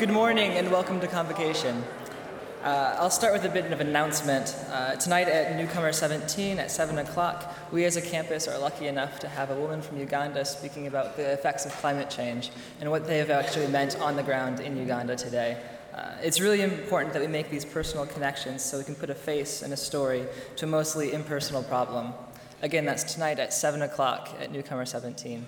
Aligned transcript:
Good 0.00 0.08
morning 0.08 0.52
and 0.52 0.70
welcome 0.70 0.98
to 1.00 1.06
Convocation. 1.06 1.84
Uh, 2.64 2.96
I'll 2.98 3.10
start 3.10 3.34
with 3.34 3.44
a 3.44 3.50
bit 3.50 3.70
of 3.70 3.82
announcement. 3.82 4.56
Uh, 4.70 4.94
tonight 4.94 5.28
at 5.28 5.54
Newcomer 5.56 5.92
17 5.92 6.58
at 6.58 6.70
7 6.70 6.96
o'clock, 6.96 7.54
we 7.70 7.84
as 7.84 7.98
a 7.98 8.00
campus 8.00 8.48
are 8.48 8.58
lucky 8.58 8.86
enough 8.86 9.18
to 9.18 9.28
have 9.28 9.50
a 9.50 9.54
woman 9.54 9.82
from 9.82 10.00
Uganda 10.00 10.46
speaking 10.46 10.86
about 10.86 11.18
the 11.18 11.32
effects 11.34 11.66
of 11.66 11.72
climate 11.72 12.08
change 12.08 12.50
and 12.80 12.90
what 12.90 13.06
they 13.06 13.18
have 13.18 13.28
actually 13.28 13.66
meant 13.66 14.00
on 14.00 14.16
the 14.16 14.22
ground 14.22 14.60
in 14.60 14.74
Uganda 14.78 15.16
today. 15.16 15.62
Uh, 15.94 16.14
it's 16.22 16.40
really 16.40 16.62
important 16.62 17.12
that 17.12 17.20
we 17.20 17.28
make 17.28 17.50
these 17.50 17.66
personal 17.66 18.06
connections 18.06 18.64
so 18.64 18.78
we 18.78 18.84
can 18.84 18.94
put 18.94 19.10
a 19.10 19.14
face 19.14 19.60
and 19.60 19.70
a 19.74 19.76
story 19.76 20.24
to 20.56 20.64
a 20.64 20.68
mostly 20.68 21.12
impersonal 21.12 21.62
problem. 21.62 22.14
Again, 22.62 22.86
that's 22.86 23.04
tonight 23.12 23.38
at 23.38 23.52
7 23.52 23.82
o'clock 23.82 24.30
at 24.40 24.50
Newcomer 24.50 24.86
17. 24.86 25.46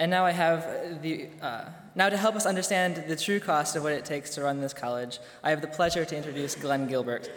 And 0.00 0.10
now 0.10 0.24
I 0.24 0.30
have 0.30 1.02
the, 1.02 1.28
uh, 1.42 1.66
now 1.94 2.08
to 2.08 2.16
help 2.16 2.34
us 2.34 2.46
understand 2.46 3.04
the 3.06 3.16
true 3.16 3.38
cost 3.38 3.76
of 3.76 3.82
what 3.82 3.92
it 3.92 4.06
takes 4.06 4.30
to 4.30 4.42
run 4.42 4.58
this 4.58 4.72
college, 4.72 5.18
I 5.42 5.50
have 5.50 5.60
the 5.60 5.66
pleasure 5.66 6.06
to 6.06 6.16
introduce 6.16 6.54
Glenn 6.54 6.86
Gilbert. 6.86 7.30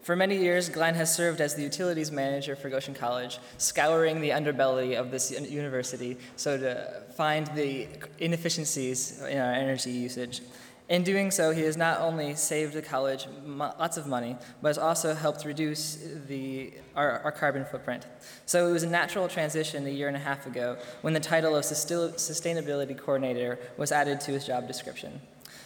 For 0.00 0.16
many 0.16 0.38
years, 0.38 0.70
Glenn 0.70 0.94
has 0.94 1.14
served 1.14 1.42
as 1.42 1.56
the 1.56 1.62
utilities 1.62 2.10
manager 2.10 2.56
for 2.56 2.70
Goshen 2.70 2.94
College, 2.94 3.38
scouring 3.58 4.22
the 4.22 4.30
underbelly 4.30 4.98
of 4.98 5.10
this 5.10 5.30
university 5.30 6.16
so 6.36 6.56
to 6.56 7.02
find 7.16 7.48
the 7.48 7.86
inefficiencies 8.18 9.20
in 9.20 9.38
our 9.38 9.52
energy 9.52 9.90
usage. 9.90 10.40
In 10.88 11.02
doing 11.02 11.32
so, 11.32 11.50
he 11.50 11.62
has 11.62 11.76
not 11.76 12.00
only 12.00 12.36
saved 12.36 12.72
the 12.72 12.82
college 12.82 13.26
lots 13.44 13.96
of 13.96 14.06
money, 14.06 14.36
but 14.62 14.68
has 14.68 14.78
also 14.78 15.14
helped 15.14 15.44
reduce 15.44 15.98
the, 16.28 16.72
our, 16.94 17.18
our, 17.24 17.32
carbon 17.32 17.64
footprint. 17.64 18.06
So 18.46 18.68
it 18.68 18.72
was 18.72 18.84
a 18.84 18.88
natural 18.88 19.26
transition 19.26 19.84
a 19.86 19.90
year 19.90 20.06
and 20.06 20.16
a 20.16 20.20
half 20.20 20.46
ago 20.46 20.76
when 21.02 21.12
the 21.12 21.18
title 21.18 21.56
of 21.56 21.64
Sustainability 21.64 22.96
Coordinator 22.96 23.58
was 23.76 23.90
added 23.90 24.20
to 24.22 24.30
his 24.30 24.46
job 24.46 24.68
description. 24.68 25.20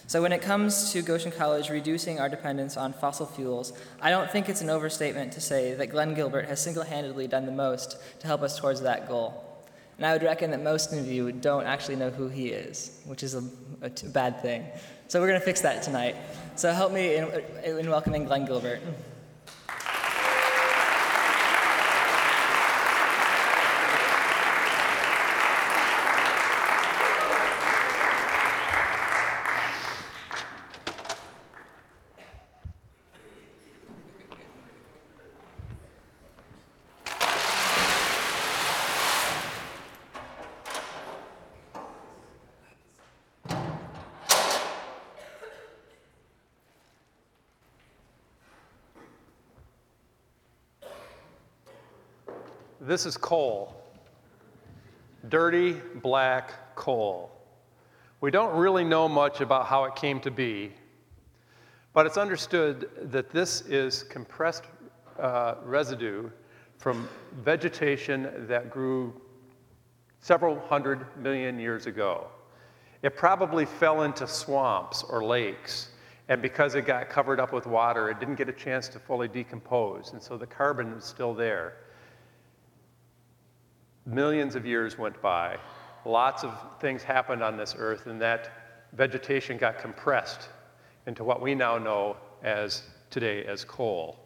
So 0.06 0.22
when 0.22 0.32
it 0.32 0.40
comes 0.40 0.90
to 0.92 1.02
Goshen 1.02 1.30
College 1.30 1.68
reducing 1.68 2.18
our 2.18 2.30
dependence 2.30 2.78
on 2.78 2.94
fossil 2.94 3.26
fuels, 3.26 3.74
I 4.00 4.08
don't 4.08 4.30
think 4.30 4.48
it's 4.48 4.62
an 4.62 4.70
overstatement 4.70 5.32
to 5.34 5.40
say 5.42 5.74
that 5.74 5.90
Glenn 5.90 6.14
Gilbert 6.14 6.46
has 6.46 6.62
single-handedly 6.62 7.28
done 7.28 7.44
the 7.44 7.52
most 7.52 7.98
to 8.20 8.26
help 8.26 8.40
us 8.40 8.58
towards 8.58 8.80
that 8.80 9.06
goal. 9.06 9.44
And 9.98 10.06
I 10.06 10.14
would 10.14 10.22
reckon 10.22 10.50
that 10.52 10.62
most 10.62 10.94
of 10.94 11.06
you 11.06 11.30
don't 11.30 11.66
actually 11.66 11.96
know 11.96 12.08
who 12.08 12.28
he 12.28 12.48
is, 12.48 13.02
which 13.04 13.22
is 13.22 13.34
a, 13.34 13.44
a 13.82 13.90
bad 14.08 14.40
thing. 14.40 14.64
So 15.10 15.20
we're 15.20 15.26
going 15.26 15.40
to 15.40 15.44
fix 15.44 15.62
that 15.62 15.82
tonight. 15.82 16.14
So 16.54 16.70
help 16.72 16.92
me 16.92 17.16
in, 17.16 17.26
in 17.64 17.90
welcoming 17.90 18.26
Glenn 18.26 18.46
Gilbert. 18.46 18.80
This 52.90 53.06
is 53.06 53.16
coal. 53.16 53.72
Dirty 55.28 55.74
black 56.02 56.74
coal. 56.74 57.30
We 58.20 58.32
don't 58.32 58.52
really 58.56 58.82
know 58.82 59.08
much 59.08 59.40
about 59.40 59.66
how 59.66 59.84
it 59.84 59.94
came 59.94 60.18
to 60.22 60.30
be, 60.32 60.72
but 61.92 62.04
it's 62.04 62.16
understood 62.16 62.90
that 63.12 63.30
this 63.30 63.60
is 63.60 64.02
compressed 64.02 64.64
uh, 65.20 65.54
residue 65.62 66.30
from 66.78 67.08
vegetation 67.44 68.28
that 68.48 68.70
grew 68.72 69.14
several 70.18 70.58
hundred 70.58 71.06
million 71.16 71.60
years 71.60 71.86
ago. 71.86 72.26
It 73.02 73.14
probably 73.16 73.66
fell 73.66 74.02
into 74.02 74.26
swamps 74.26 75.04
or 75.04 75.22
lakes, 75.22 75.90
and 76.28 76.42
because 76.42 76.74
it 76.74 76.86
got 76.86 77.08
covered 77.08 77.38
up 77.38 77.52
with 77.52 77.68
water, 77.68 78.10
it 78.10 78.18
didn't 78.18 78.34
get 78.34 78.48
a 78.48 78.52
chance 78.52 78.88
to 78.88 78.98
fully 78.98 79.28
decompose, 79.28 80.12
and 80.12 80.20
so 80.20 80.36
the 80.36 80.44
carbon 80.44 80.94
is 80.94 81.04
still 81.04 81.34
there. 81.34 81.74
Millions 84.06 84.54
of 84.54 84.66
years 84.66 84.98
went 84.98 85.20
by. 85.20 85.58
Lots 86.04 86.44
of 86.44 86.54
things 86.80 87.02
happened 87.02 87.42
on 87.42 87.56
this 87.56 87.74
earth, 87.78 88.06
and 88.06 88.20
that 88.20 88.50
vegetation 88.92 89.56
got 89.58 89.78
compressed 89.78 90.48
into 91.06 91.24
what 91.24 91.40
we 91.40 91.54
now 91.54 91.78
know 91.78 92.16
as 92.42 92.82
today 93.10 93.44
as 93.44 93.64
coal. 93.64 94.18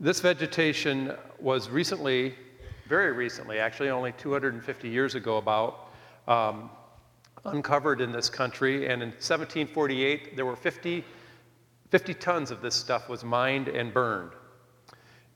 This 0.00 0.20
vegetation 0.20 1.14
was 1.38 1.70
recently, 1.70 2.34
very 2.88 3.12
recently, 3.12 3.58
actually 3.58 3.90
only 3.90 4.12
250 4.12 4.88
years 4.88 5.14
ago 5.14 5.38
about, 5.38 5.88
um, 6.28 6.70
uncovered 7.44 8.00
in 8.00 8.12
this 8.12 8.28
country. 8.30 8.88
And 8.88 9.02
in 9.02 9.10
1748, 9.10 10.36
there 10.36 10.46
were 10.46 10.56
50, 10.56 11.04
50 11.90 12.14
tons 12.14 12.50
of 12.50 12.60
this 12.60 12.74
stuff 12.74 13.08
was 13.08 13.24
mined 13.24 13.68
and 13.68 13.92
burned. 13.92 14.32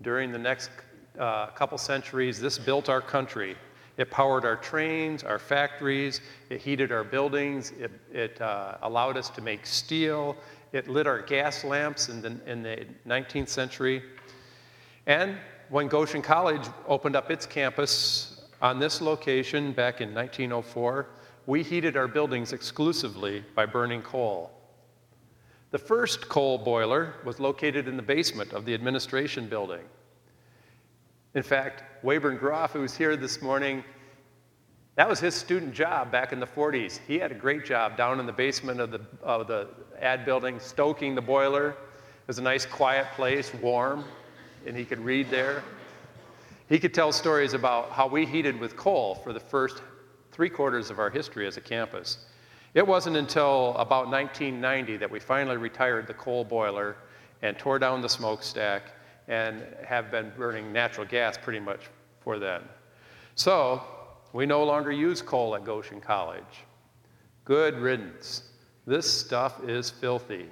During 0.02 0.32
the 0.32 0.38
next 0.38 0.70
uh, 1.18 1.46
couple 1.48 1.78
centuries, 1.78 2.40
this 2.40 2.58
built 2.58 2.88
our 2.88 3.00
country. 3.00 3.56
It 3.96 4.10
powered 4.10 4.44
our 4.44 4.56
trains, 4.56 5.24
our 5.24 5.38
factories, 5.40 6.20
it 6.50 6.60
heated 6.60 6.92
our 6.92 7.02
buildings, 7.02 7.72
it, 7.72 7.90
it 8.12 8.40
uh, 8.40 8.76
allowed 8.82 9.16
us 9.16 9.28
to 9.30 9.40
make 9.40 9.66
steel, 9.66 10.36
it 10.72 10.88
lit 10.88 11.06
our 11.06 11.20
gas 11.20 11.64
lamps 11.64 12.08
in 12.08 12.22
the, 12.22 12.38
in 12.46 12.62
the 12.62 12.86
19th 13.06 13.48
century. 13.48 14.02
And 15.06 15.36
when 15.68 15.88
Goshen 15.88 16.22
College 16.22 16.66
opened 16.86 17.16
up 17.16 17.30
its 17.30 17.44
campus 17.44 18.46
on 18.62 18.78
this 18.78 19.00
location 19.00 19.72
back 19.72 20.00
in 20.00 20.14
1904, 20.14 21.08
we 21.46 21.62
heated 21.62 21.96
our 21.96 22.06
buildings 22.08 22.52
exclusively 22.52 23.44
by 23.54 23.66
burning 23.66 24.02
coal. 24.02 24.52
The 25.70 25.78
first 25.78 26.28
coal 26.28 26.58
boiler 26.58 27.14
was 27.24 27.40
located 27.40 27.88
in 27.88 27.96
the 27.96 28.02
basement 28.02 28.52
of 28.52 28.64
the 28.64 28.74
administration 28.74 29.48
building. 29.48 29.82
In 31.34 31.42
fact, 31.42 31.82
Weyburn 32.02 32.38
Groff, 32.38 32.72
who 32.72 32.80
was 32.80 32.96
here 32.96 33.16
this 33.16 33.42
morning, 33.42 33.84
that 34.94 35.08
was 35.08 35.20
his 35.20 35.34
student 35.34 35.74
job 35.74 36.10
back 36.10 36.32
in 36.32 36.40
the 36.40 36.46
40s. 36.46 36.98
He 37.06 37.18
had 37.18 37.30
a 37.30 37.34
great 37.34 37.64
job 37.64 37.96
down 37.96 38.18
in 38.18 38.26
the 38.26 38.32
basement 38.32 38.80
of 38.80 38.90
the, 38.90 39.00
of 39.22 39.46
the 39.46 39.68
ad 40.00 40.24
building, 40.24 40.58
stoking 40.58 41.14
the 41.14 41.20
boiler. 41.20 41.70
It 41.70 42.26
was 42.26 42.38
a 42.38 42.42
nice, 42.42 42.66
quiet 42.66 43.06
place, 43.14 43.52
warm, 43.54 44.04
and 44.66 44.76
he 44.76 44.84
could 44.84 44.98
read 44.98 45.30
there. 45.30 45.62
He 46.68 46.78
could 46.78 46.92
tell 46.92 47.12
stories 47.12 47.54
about 47.54 47.90
how 47.90 48.06
we 48.06 48.26
heated 48.26 48.58
with 48.58 48.76
coal 48.76 49.14
for 49.14 49.32
the 49.32 49.40
first 49.40 49.82
three 50.32 50.50
quarters 50.50 50.90
of 50.90 50.98
our 50.98 51.10
history 51.10 51.46
as 51.46 51.56
a 51.56 51.60
campus. 51.60 52.26
It 52.74 52.86
wasn't 52.86 53.16
until 53.16 53.74
about 53.76 54.08
1990 54.08 54.96
that 54.98 55.10
we 55.10 55.20
finally 55.20 55.56
retired 55.56 56.06
the 56.06 56.14
coal 56.14 56.44
boiler 56.44 56.96
and 57.42 57.58
tore 57.58 57.78
down 57.78 58.02
the 58.02 58.08
smokestack 58.08 58.92
and 59.28 59.62
have 59.86 60.10
been 60.10 60.32
burning 60.36 60.72
natural 60.72 61.06
gas 61.06 61.38
pretty 61.40 61.60
much 61.60 61.82
for 62.20 62.38
then. 62.38 62.62
So 63.34 63.82
we 64.32 64.46
no 64.46 64.64
longer 64.64 64.90
use 64.90 65.22
coal 65.22 65.54
at 65.54 65.64
Goshen 65.64 66.00
College. 66.00 66.64
Good 67.44 67.78
riddance. 67.78 68.50
This 68.86 69.10
stuff 69.10 69.62
is 69.64 69.90
filthy. 69.90 70.46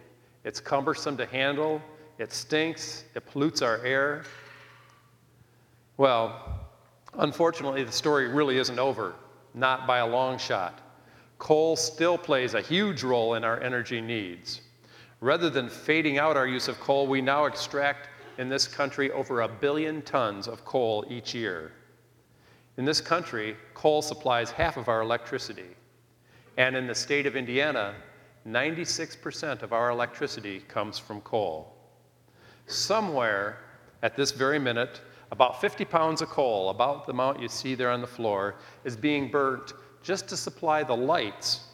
It's 0.44 0.60
cumbersome 0.60 1.16
to 1.16 1.26
handle, 1.26 1.82
it 2.18 2.32
stinks, 2.32 3.04
it 3.14 3.26
pollutes 3.26 3.62
our 3.62 3.84
air. 3.84 4.24
Well, 5.96 6.60
unfortunately, 7.14 7.82
the 7.82 7.92
story 7.92 8.28
really 8.28 8.58
isn't 8.58 8.78
over, 8.78 9.14
not 9.54 9.86
by 9.86 9.98
a 9.98 10.06
long 10.06 10.38
shot. 10.38 10.80
Coal 11.38 11.76
still 11.76 12.16
plays 12.16 12.54
a 12.54 12.60
huge 12.60 13.02
role 13.02 13.34
in 13.34 13.44
our 13.44 13.60
energy 13.60 14.00
needs. 14.00 14.60
Rather 15.20 15.50
than 15.50 15.68
fading 15.68 16.18
out 16.18 16.36
our 16.36 16.46
use 16.46 16.68
of 16.68 16.78
coal, 16.78 17.06
we 17.06 17.20
now 17.20 17.46
extract 17.46 18.08
in 18.38 18.48
this 18.48 18.66
country 18.66 19.10
over 19.12 19.40
a 19.40 19.48
billion 19.48 20.02
tons 20.02 20.46
of 20.46 20.64
coal 20.64 21.04
each 21.08 21.34
year. 21.34 21.72
In 22.76 22.84
this 22.84 23.00
country, 23.00 23.56
coal 23.74 24.02
supplies 24.02 24.50
half 24.50 24.76
of 24.76 24.88
our 24.88 25.00
electricity. 25.00 25.76
And 26.58 26.76
in 26.76 26.86
the 26.86 26.94
state 26.94 27.26
of 27.26 27.36
Indiana, 27.36 27.94
96% 28.46 29.62
of 29.62 29.72
our 29.72 29.90
electricity 29.90 30.60
comes 30.68 30.98
from 30.98 31.20
coal. 31.22 31.74
Somewhere 32.66 33.58
at 34.02 34.16
this 34.16 34.30
very 34.30 34.58
minute, 34.58 35.00
about 35.32 35.60
50 35.60 35.84
pounds 35.84 36.22
of 36.22 36.28
coal, 36.28 36.70
about 36.70 37.06
the 37.06 37.12
amount 37.12 37.40
you 37.40 37.48
see 37.48 37.74
there 37.74 37.90
on 37.90 38.00
the 38.00 38.06
floor, 38.06 38.56
is 38.84 38.96
being 38.96 39.30
burnt 39.30 39.72
just 40.02 40.28
to 40.28 40.36
supply 40.36 40.84
the 40.84 40.96
lights 40.96 41.64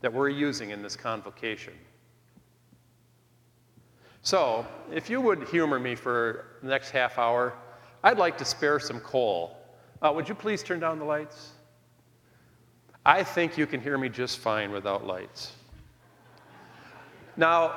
that 0.00 0.12
we're 0.12 0.28
using 0.28 0.70
in 0.70 0.82
this 0.82 0.96
convocation. 0.96 1.74
So, 4.24 4.64
if 4.92 5.10
you 5.10 5.20
would 5.20 5.48
humor 5.48 5.80
me 5.80 5.96
for 5.96 6.44
the 6.62 6.68
next 6.68 6.90
half 6.90 7.18
hour, 7.18 7.54
I'd 8.04 8.18
like 8.18 8.38
to 8.38 8.44
spare 8.44 8.78
some 8.78 9.00
coal. 9.00 9.58
Uh, 10.00 10.12
would 10.14 10.28
you 10.28 10.34
please 10.36 10.62
turn 10.62 10.78
down 10.78 11.00
the 11.00 11.04
lights? 11.04 11.50
I 13.04 13.24
think 13.24 13.58
you 13.58 13.66
can 13.66 13.80
hear 13.80 13.98
me 13.98 14.08
just 14.08 14.38
fine 14.38 14.70
without 14.70 15.04
lights. 15.04 15.54
Now, 17.36 17.70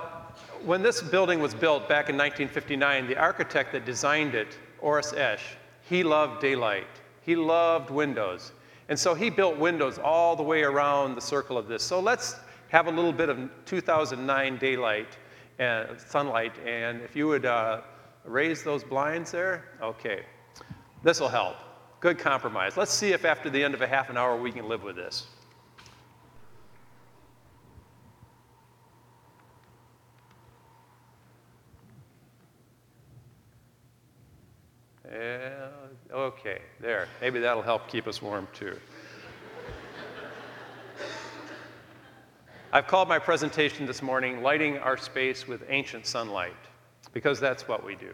when 0.64 0.84
this 0.84 1.02
building 1.02 1.40
was 1.40 1.56
built 1.56 1.90
back 1.90 2.10
in 2.10 2.16
1959, 2.16 3.08
the 3.08 3.18
architect 3.18 3.72
that 3.72 3.84
designed 3.84 4.36
it, 4.36 4.60
Oris 4.82 5.14
Esch, 5.14 5.58
he 5.90 6.04
loved 6.04 6.42
daylight. 6.42 6.88
He 7.22 7.36
loved 7.36 7.90
windows. 7.90 8.52
And 8.88 9.00
so 9.00 9.16
he 9.16 9.32
built 9.32 9.58
windows 9.58 9.98
all 9.98 10.36
the 10.36 10.44
way 10.44 10.62
around 10.62 11.16
the 11.16 11.22
circle 11.22 11.58
of 11.58 11.68
this. 11.68 11.82
So 11.82 12.00
let's 12.00 12.36
have 12.70 12.86
a 12.86 12.92
little 12.92 13.14
bit 13.14 13.30
of 13.30 13.50
2009 13.66 14.58
daylight 14.58 15.18
and 15.60 16.00
sunlight. 16.00 16.54
And 16.66 17.02
if 17.02 17.16
you 17.16 17.28
would 17.28 17.46
uh, 17.46 17.82
raise 18.24 18.64
those 18.64 18.84
blinds 18.84 19.32
there, 19.32 19.66
okay. 19.82 20.24
This 21.04 21.20
will 21.20 21.30
help. 21.30 21.56
Good 22.00 22.18
compromise. 22.18 22.78
Let's 22.78 22.94
see 22.94 23.14
if 23.14 23.26
after 23.26 23.50
the 23.50 23.64
end 23.64 23.74
of 23.74 23.82
a 23.82 23.88
half 23.88 24.10
an 24.10 24.18
hour 24.18 24.40
we 24.40 24.52
can 24.52 24.68
live 24.68 24.84
with 24.84 24.96
this. 24.96 25.28
Yeah, 35.12 35.70
okay, 36.12 36.60
there. 36.82 37.08
Maybe 37.22 37.40
that'll 37.40 37.62
help 37.62 37.88
keep 37.88 38.08
us 38.08 38.22
warm 38.22 38.48
too. 38.54 38.78
I've 42.76 42.88
called 42.88 43.08
my 43.08 43.20
presentation 43.20 43.86
this 43.86 44.02
morning 44.02 44.44
Lighting 44.44 44.80
Our 44.80 44.98
Space 44.98 45.48
with 45.48 45.64
Ancient 45.70 46.06
Sunlight, 46.06 46.58
because 47.14 47.40
that's 47.40 47.70
what 47.70 47.86
we 47.86 47.96
do. 47.96 48.12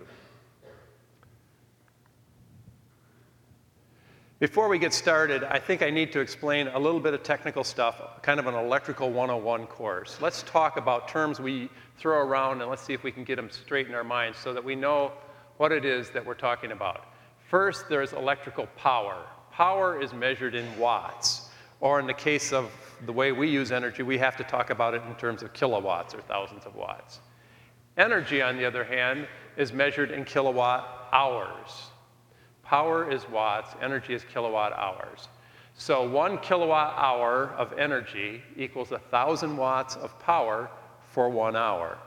Before 4.37 4.67
we 4.67 4.77
get 4.77 4.93
started, 4.93 5.43
I 5.45 5.57
think 5.57 5.81
I 5.81 5.89
need 5.89 6.11
to 6.11 6.19
explain 6.19 6.67
a 6.67 6.77
little 6.77 6.99
bit 6.99 7.15
of 7.15 7.23
technical 7.23 7.63
stuff, 7.63 8.21
kind 8.21 8.39
of 8.39 8.45
an 8.45 8.53
electrical 8.53 9.09
101 9.09 9.65
course. 9.65 10.19
Let's 10.21 10.43
talk 10.43 10.77
about 10.77 11.07
terms 11.07 11.39
we 11.39 11.67
throw 11.97 12.19
around 12.19 12.61
and 12.61 12.69
let's 12.69 12.83
see 12.83 12.93
if 12.93 13.01
we 13.01 13.11
can 13.11 13.23
get 13.23 13.37
them 13.37 13.49
straight 13.49 13.87
in 13.87 13.95
our 13.95 14.03
minds 14.03 14.37
so 14.37 14.53
that 14.53 14.63
we 14.63 14.75
know 14.75 15.11
what 15.57 15.71
it 15.71 15.85
is 15.85 16.11
that 16.11 16.23
we're 16.23 16.35
talking 16.35 16.71
about. 16.71 17.05
First, 17.49 17.89
there's 17.89 18.13
electrical 18.13 18.67
power. 18.77 19.25
Power 19.51 19.99
is 19.99 20.13
measured 20.13 20.53
in 20.53 20.77
watts, 20.77 21.49
or 21.79 21.99
in 21.99 22.05
the 22.05 22.13
case 22.13 22.53
of 22.53 22.69
the 23.05 23.13
way 23.13 23.31
we 23.31 23.49
use 23.49 23.71
energy, 23.71 24.03
we 24.03 24.17
have 24.17 24.35
to 24.37 24.43
talk 24.43 24.69
about 24.69 24.93
it 24.93 25.01
in 25.07 25.15
terms 25.15 25.43
of 25.43 25.53
kilowatts 25.53 26.13
or 26.13 26.21
thousands 26.21 26.65
of 26.65 26.75
watts. 26.75 27.19
Energy, 27.97 28.41
on 28.41 28.57
the 28.57 28.65
other 28.65 28.83
hand, 28.83 29.27
is 29.57 29.73
measured 29.73 30.11
in 30.11 30.23
kilowatt 30.23 31.09
hours. 31.11 31.89
Power 32.63 33.11
is 33.11 33.27
watts, 33.29 33.75
energy 33.81 34.13
is 34.13 34.23
kilowatt 34.23 34.73
hours. 34.73 35.27
So 35.73 36.07
one 36.07 36.37
kilowatt 36.37 36.93
hour 36.97 37.53
of 37.57 37.73
energy 37.77 38.41
equals 38.55 38.91
a 38.91 38.99
thousand 38.99 39.57
watts 39.57 39.95
of 39.95 40.17
power 40.19 40.69
for 41.09 41.29
one 41.29 41.55
hour. 41.55 41.97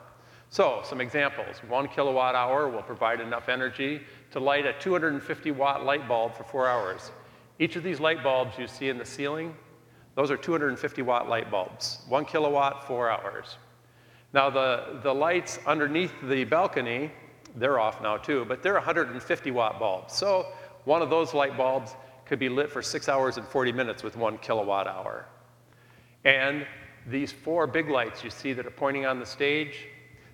So, 0.50 0.82
some 0.84 1.00
examples. 1.00 1.56
One 1.66 1.88
kilowatt 1.88 2.36
hour 2.36 2.68
will 2.68 2.82
provide 2.82 3.20
enough 3.20 3.48
energy 3.48 4.02
to 4.30 4.38
light 4.38 4.66
a 4.66 4.72
250 4.74 5.50
watt 5.50 5.84
light 5.84 6.06
bulb 6.06 6.36
for 6.36 6.44
four 6.44 6.68
hours. 6.68 7.10
Each 7.58 7.74
of 7.74 7.82
these 7.82 7.98
light 7.98 8.22
bulbs 8.22 8.56
you 8.56 8.68
see 8.68 8.88
in 8.88 8.96
the 8.96 9.04
ceiling, 9.04 9.56
those 10.14 10.30
are 10.30 10.36
250 10.36 11.02
watt 11.02 11.28
light 11.28 11.50
bulbs. 11.50 12.00
One 12.08 12.24
kilowatt, 12.24 12.86
four 12.86 13.10
hours. 13.10 13.56
Now, 14.32 14.50
the, 14.50 15.00
the 15.02 15.12
lights 15.12 15.58
underneath 15.66 16.12
the 16.22 16.44
balcony, 16.44 17.10
they're 17.56 17.78
off 17.78 18.00
now 18.00 18.16
too, 18.16 18.44
but 18.46 18.62
they're 18.62 18.74
150 18.74 19.50
watt 19.50 19.78
bulbs. 19.78 20.14
So, 20.14 20.46
one 20.84 21.02
of 21.02 21.10
those 21.10 21.34
light 21.34 21.56
bulbs 21.56 21.94
could 22.26 22.38
be 22.38 22.48
lit 22.48 22.70
for 22.70 22.82
six 22.82 23.08
hours 23.08 23.36
and 23.36 23.46
40 23.46 23.72
minutes 23.72 24.02
with 24.02 24.16
one 24.16 24.38
kilowatt 24.38 24.86
hour. 24.86 25.26
And 26.24 26.66
these 27.06 27.32
four 27.32 27.66
big 27.66 27.88
lights 27.88 28.24
you 28.24 28.30
see 28.30 28.52
that 28.54 28.66
are 28.66 28.70
pointing 28.70 29.06
on 29.06 29.18
the 29.18 29.26
stage, 29.26 29.86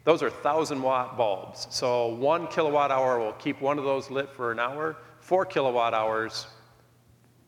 those 0.04 0.22
are 0.22 0.30
1,000 0.30 0.80
watt 0.80 1.16
bulbs. 1.16 1.66
So 1.70 2.08
one 2.08 2.46
kilowatt 2.48 2.90
hour 2.90 3.18
will 3.18 3.32
keep 3.32 3.60
one 3.60 3.78
of 3.78 3.84
those 3.84 4.10
lit 4.10 4.30
for 4.32 4.50
an 4.50 4.58
hour, 4.58 4.96
four 5.20 5.44
kilowatt 5.44 5.94
hours 5.94 6.46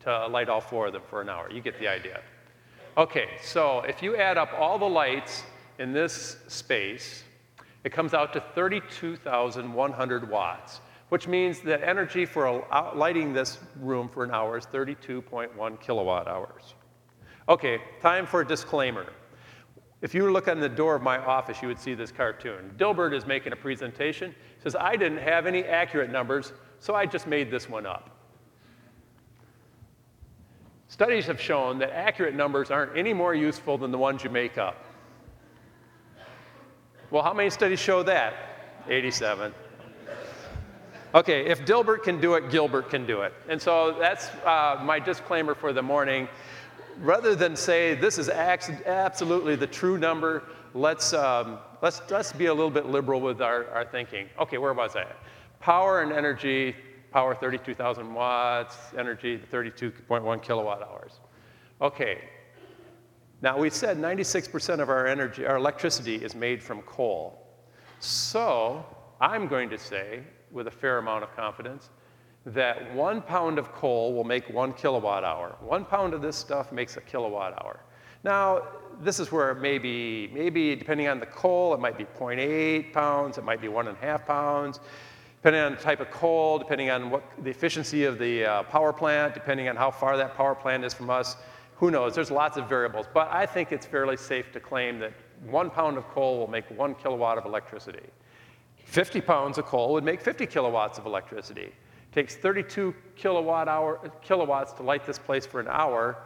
to 0.03 0.27
light 0.27 0.49
all 0.49 0.61
four 0.61 0.87
of 0.87 0.93
them 0.93 1.01
for 1.09 1.21
an 1.21 1.29
hour. 1.29 1.49
You 1.51 1.61
get 1.61 1.79
the 1.79 1.87
idea. 1.87 2.21
Okay, 2.95 3.29
so 3.41 3.79
if 3.79 4.03
you 4.03 4.15
add 4.15 4.37
up 4.37 4.49
all 4.57 4.77
the 4.77 4.85
lights 4.85 5.43
in 5.79 5.91
this 5.91 6.37
space, 6.47 7.23
it 7.83 7.91
comes 7.91 8.13
out 8.13 8.33
to 8.33 8.39
32,100 8.39 10.29
watts, 10.29 10.81
which 11.09 11.27
means 11.27 11.59
that 11.61 11.81
energy 11.83 12.25
for 12.25 12.65
uh, 12.73 12.95
lighting 12.95 13.33
this 13.33 13.57
room 13.79 14.07
for 14.07 14.23
an 14.23 14.31
hour 14.31 14.57
is 14.57 14.65
32.1 14.67 15.81
kilowatt 15.81 16.27
hours. 16.27 16.75
Okay, 17.49 17.79
time 18.01 18.25
for 18.25 18.41
a 18.41 18.47
disclaimer. 18.47 19.07
If 20.01 20.13
you 20.13 20.29
look 20.31 20.47
on 20.47 20.59
the 20.59 20.69
door 20.69 20.95
of 20.95 21.01
my 21.01 21.17
office, 21.17 21.61
you 21.61 21.67
would 21.67 21.79
see 21.79 21.93
this 21.93 22.11
cartoon. 22.11 22.73
Dilbert 22.77 23.13
is 23.13 23.25
making 23.25 23.53
a 23.53 23.55
presentation. 23.55 24.31
He 24.31 24.61
says, 24.61 24.75
I 24.75 24.95
didn't 24.95 25.19
have 25.19 25.45
any 25.45 25.63
accurate 25.63 26.11
numbers, 26.11 26.53
so 26.79 26.93
I 26.93 27.05
just 27.05 27.25
made 27.25 27.49
this 27.49 27.69
one 27.69 27.85
up. 27.85 28.12
Studies 30.93 31.25
have 31.25 31.41
shown 31.41 31.79
that 31.79 31.89
accurate 31.89 32.35
numbers 32.35 32.69
aren't 32.69 32.95
any 32.95 33.13
more 33.13 33.33
useful 33.33 33.79
than 33.79 33.89
the 33.89 33.97
ones 33.97 34.23
you 34.23 34.29
make 34.29 34.59
up. 34.59 34.85
Well, 37.09 37.23
how 37.23 37.33
many 37.33 37.49
studies 37.49 37.79
show 37.79 38.03
that? 38.03 38.35
87. 38.87 39.55
Okay, 41.15 41.47
if 41.47 41.65
Dilbert 41.65 42.03
can 42.03 42.21
do 42.21 42.35
it, 42.35 42.51
Gilbert 42.51 42.91
can 42.91 43.07
do 43.07 43.21
it. 43.21 43.33
And 43.49 43.59
so 43.59 43.95
that's 43.99 44.29
uh, 44.45 44.83
my 44.83 44.99
disclaimer 44.99 45.55
for 45.55 45.73
the 45.73 45.81
morning 45.81 46.27
rather 46.99 47.33
than 47.33 47.55
say 47.55 47.95
this 47.95 48.19
is 48.19 48.29
absolutely 48.29 49.55
the 49.55 49.65
true 49.65 49.97
number, 49.97 50.43
let's, 50.75 51.11
um, 51.11 51.57
let's, 51.81 52.03
let's 52.11 52.33
be 52.33 52.45
a 52.45 52.53
little 52.53 52.69
bit 52.69 52.85
liberal 52.85 53.19
with 53.19 53.41
our, 53.41 53.67
our 53.71 53.83
thinking. 53.83 54.29
Okay, 54.37 54.59
where 54.59 54.73
was 54.73 54.95
I? 54.95 55.07
Power 55.59 56.03
and 56.03 56.11
energy, 56.11 56.75
power 57.13 57.35
32,000 57.35 58.11
watts, 58.11 58.75
energy 58.97 59.39
32.1 59.51 60.41
kilowatt 60.41 60.81
hours. 60.81 61.19
Okay, 61.79 62.21
now 63.43 63.57
we 63.57 63.69
said 63.69 63.97
96% 63.97 64.79
of 64.79 64.89
our 64.89 65.05
energy, 65.05 65.45
our 65.45 65.57
electricity 65.57 66.15
is 66.15 66.33
made 66.33 66.61
from 66.61 66.81
coal. 66.81 67.47
So 67.99 68.83
I'm 69.21 69.47
going 69.47 69.69
to 69.69 69.77
say, 69.77 70.23
with 70.51 70.67
a 70.67 70.71
fair 70.71 70.97
amount 70.97 71.23
of 71.23 71.35
confidence, 71.35 71.91
that 72.47 72.93
one 72.95 73.21
pound 73.21 73.59
of 73.59 73.71
coal 73.73 74.13
will 74.13 74.23
make 74.23 74.49
one 74.49 74.73
kilowatt 74.73 75.23
hour. 75.23 75.55
One 75.61 75.85
pound 75.85 76.13
of 76.13 76.21
this 76.21 76.35
stuff 76.35 76.71
makes 76.71 76.97
a 76.97 77.01
kilowatt 77.01 77.53
hour. 77.63 77.79
Now, 78.23 78.63
this 79.01 79.19
is 79.19 79.31
where 79.31 79.53
maybe, 79.53 80.29
maybe 80.33 80.75
depending 80.75 81.07
on 81.07 81.19
the 81.19 81.25
coal, 81.25 81.73
it 81.73 81.79
might 81.79 81.97
be 81.97 82.05
0.8 82.05 82.91
pounds, 82.91 83.37
it 83.37 83.43
might 83.43 83.61
be 83.61 83.67
one 83.67 83.87
and 83.87 83.97
a 83.97 84.01
half 84.01 84.25
pounds, 84.25 84.79
depending 85.43 85.61
on 85.61 85.75
the 85.75 85.81
type 85.81 85.99
of 85.99 86.09
coal, 86.09 86.57
depending 86.57 86.89
on 86.89 87.09
what 87.09 87.21
the 87.43 87.49
efficiency 87.49 88.05
of 88.05 88.17
the 88.17 88.45
uh, 88.45 88.63
power 88.63 88.93
plant, 88.93 89.33
depending 89.33 89.67
on 89.67 89.75
how 89.75 89.91
far 89.91 90.15
that 90.15 90.33
power 90.37 90.55
plant 90.55 90.85
is 90.85 90.93
from 90.93 91.09
us. 91.09 91.35
Who 91.75 91.91
knows? 91.91 92.15
There's 92.15 92.31
lots 92.31 92.55
of 92.55 92.69
variables, 92.69 93.07
but 93.13 93.29
I 93.29 93.45
think 93.45 93.73
it's 93.73 93.85
fairly 93.85 94.15
safe 94.15 94.53
to 94.53 94.61
claim 94.61 94.99
that 94.99 95.11
one 95.49 95.69
pound 95.69 95.97
of 95.97 96.07
coal 96.07 96.39
will 96.39 96.47
make 96.47 96.63
one 96.71 96.95
kilowatt 96.95 97.37
of 97.37 97.43
electricity. 97.43 98.07
50 98.85 99.19
pounds 99.19 99.57
of 99.57 99.65
coal 99.65 99.91
would 99.91 100.05
make 100.05 100.21
50 100.21 100.45
kilowatts 100.45 100.97
of 100.97 101.05
electricity 101.05 101.63
It 101.63 102.13
takes 102.13 102.37
32 102.37 102.95
kilowatt 103.17 103.67
hour, 103.67 103.99
kilowatts 104.21 104.71
to 104.73 104.83
light 104.83 105.05
this 105.05 105.19
place 105.19 105.45
for 105.45 105.59
an 105.59 105.67
hour, 105.67 106.19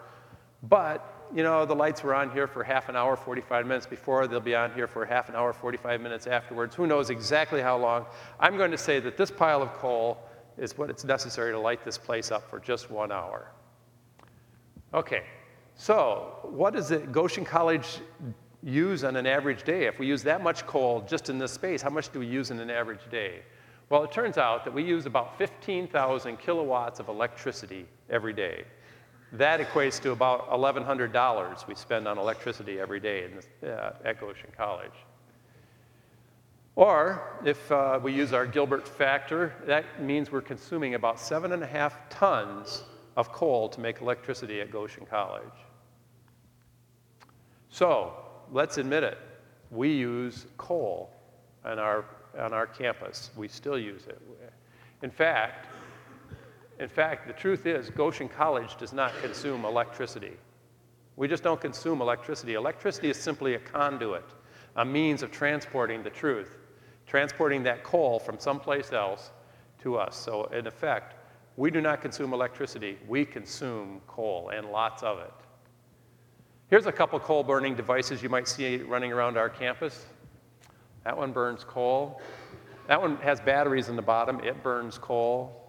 but 0.61 1.16
you 1.33 1.43
know, 1.43 1.65
the 1.65 1.75
lights 1.75 2.03
were 2.03 2.15
on 2.15 2.31
here 2.31 2.47
for 2.47 2.63
half 2.63 2.89
an 2.89 2.95
hour, 2.95 3.15
45 3.15 3.65
minutes 3.65 3.85
before. 3.85 4.27
They'll 4.27 4.39
be 4.39 4.55
on 4.55 4.73
here 4.73 4.87
for 4.87 5.05
half 5.05 5.29
an 5.29 5.35
hour, 5.35 5.53
45 5.53 6.01
minutes 6.01 6.27
afterwards. 6.27 6.75
Who 6.75 6.87
knows 6.87 7.09
exactly 7.09 7.61
how 7.61 7.77
long? 7.77 8.05
I'm 8.39 8.57
going 8.57 8.71
to 8.71 8.77
say 8.77 8.99
that 8.99 9.17
this 9.17 9.31
pile 9.31 9.61
of 9.61 9.73
coal 9.73 10.19
is 10.57 10.77
what 10.77 10.89
it's 10.89 11.03
necessary 11.03 11.51
to 11.51 11.59
light 11.59 11.83
this 11.83 11.97
place 11.97 12.31
up 12.31 12.49
for 12.49 12.59
just 12.59 12.89
one 12.89 13.11
hour. 13.11 13.51
Okay, 14.93 15.23
so 15.75 16.39
what 16.43 16.73
does 16.73 16.91
it, 16.91 17.11
Goshen 17.11 17.45
College 17.45 17.99
use 18.63 19.03
on 19.03 19.15
an 19.15 19.27
average 19.27 19.63
day? 19.63 19.85
If 19.85 19.99
we 19.99 20.07
use 20.07 20.23
that 20.23 20.41
much 20.41 20.65
coal 20.65 21.05
just 21.07 21.29
in 21.29 21.37
this 21.37 21.51
space, 21.51 21.81
how 21.81 21.89
much 21.89 22.11
do 22.11 22.19
we 22.19 22.27
use 22.27 22.51
in 22.51 22.59
an 22.59 22.69
average 22.69 23.09
day? 23.11 23.41
Well, 23.89 24.03
it 24.03 24.11
turns 24.11 24.37
out 24.37 24.65
that 24.65 24.73
we 24.73 24.83
use 24.83 25.05
about 25.05 25.37
15,000 25.37 26.37
kilowatts 26.37 26.99
of 26.99 27.07
electricity 27.07 27.85
every 28.09 28.33
day. 28.33 28.65
That 29.33 29.59
equates 29.59 30.01
to 30.03 30.11
about 30.11 30.49
$1,100 30.49 31.67
we 31.67 31.75
spend 31.75 32.07
on 32.07 32.17
electricity 32.17 32.79
every 32.79 32.99
day 32.99 33.27
this, 33.27 33.47
uh, 33.63 33.93
at 34.05 34.19
Goshen 34.19 34.49
College. 34.55 34.93
Or 36.75 37.39
if 37.43 37.71
uh, 37.71 37.99
we 38.01 38.13
use 38.13 38.33
our 38.33 38.45
Gilbert 38.45 38.87
factor, 38.87 39.53
that 39.65 40.01
means 40.01 40.31
we're 40.31 40.41
consuming 40.41 40.93
about 40.93 41.19
seven 41.19 41.51
and 41.51 41.63
a 41.63 41.67
half 41.67 42.07
tons 42.09 42.83
of 43.17 43.31
coal 43.31 43.67
to 43.69 43.81
make 43.81 43.99
electricity 43.99 44.61
at 44.61 44.71
Goshen 44.71 45.05
College. 45.05 45.43
So 47.69 48.13
let's 48.51 48.77
admit 48.77 49.03
it, 49.03 49.17
we 49.71 49.91
use 49.91 50.45
coal 50.57 51.09
in 51.65 51.79
our 51.79 52.05
on 52.37 52.53
our 52.53 52.67
campus. 52.67 53.31
We 53.35 53.47
still 53.47 53.77
use 53.79 54.05
it. 54.07 54.21
In 55.01 55.09
fact, 55.09 55.67
in 56.79 56.89
fact, 56.89 57.27
the 57.27 57.33
truth 57.33 57.65
is 57.65 57.89
Goshen 57.89 58.29
College 58.29 58.77
does 58.77 58.93
not 58.93 59.11
consume 59.21 59.65
electricity. 59.65 60.33
We 61.15 61.27
just 61.27 61.43
don't 61.43 61.59
consume 61.59 62.01
electricity. 62.01 62.53
Electricity 62.53 63.09
is 63.09 63.17
simply 63.17 63.55
a 63.55 63.59
conduit. 63.59 64.25
a 64.75 64.85
means 64.85 65.23
of 65.23 65.31
transporting 65.31 66.03
the 66.03 66.09
truth, 66.11 66.55
transporting 67.07 67.63
that 67.63 67.83
coal 67.83 68.19
from 68.19 68.37
someplace 68.37 68.93
else 68.93 69.31
to 69.81 69.97
us. 69.97 70.15
So, 70.15 70.43
in 70.45 70.67
effect, 70.67 71.15
we 71.55 71.71
do 71.71 71.81
not 71.81 71.99
consume 71.99 72.31
electricity, 72.31 72.99
we 73.07 73.25
consume 73.25 74.01
coal 74.05 74.49
and 74.49 74.69
lots 74.69 75.01
of 75.01 75.17
it. 75.17 75.33
Here's 76.69 76.85
a 76.85 76.91
couple 76.91 77.19
coal 77.19 77.43
burning 77.43 77.75
devices 77.75 78.21
you 78.21 78.29
might 78.29 78.47
see 78.47 78.77
running 78.77 79.11
around 79.11 79.35
our 79.35 79.49
campus. 79.49 80.05
That 81.03 81.17
one 81.17 81.31
burns 81.31 81.63
coal. 81.63 82.21
That 82.87 83.01
one 83.01 83.17
has 83.17 83.39
batteries 83.39 83.89
in 83.89 83.95
the 83.95 84.01
bottom, 84.01 84.39
it 84.41 84.61
burns 84.61 84.99
coal. 84.99 85.66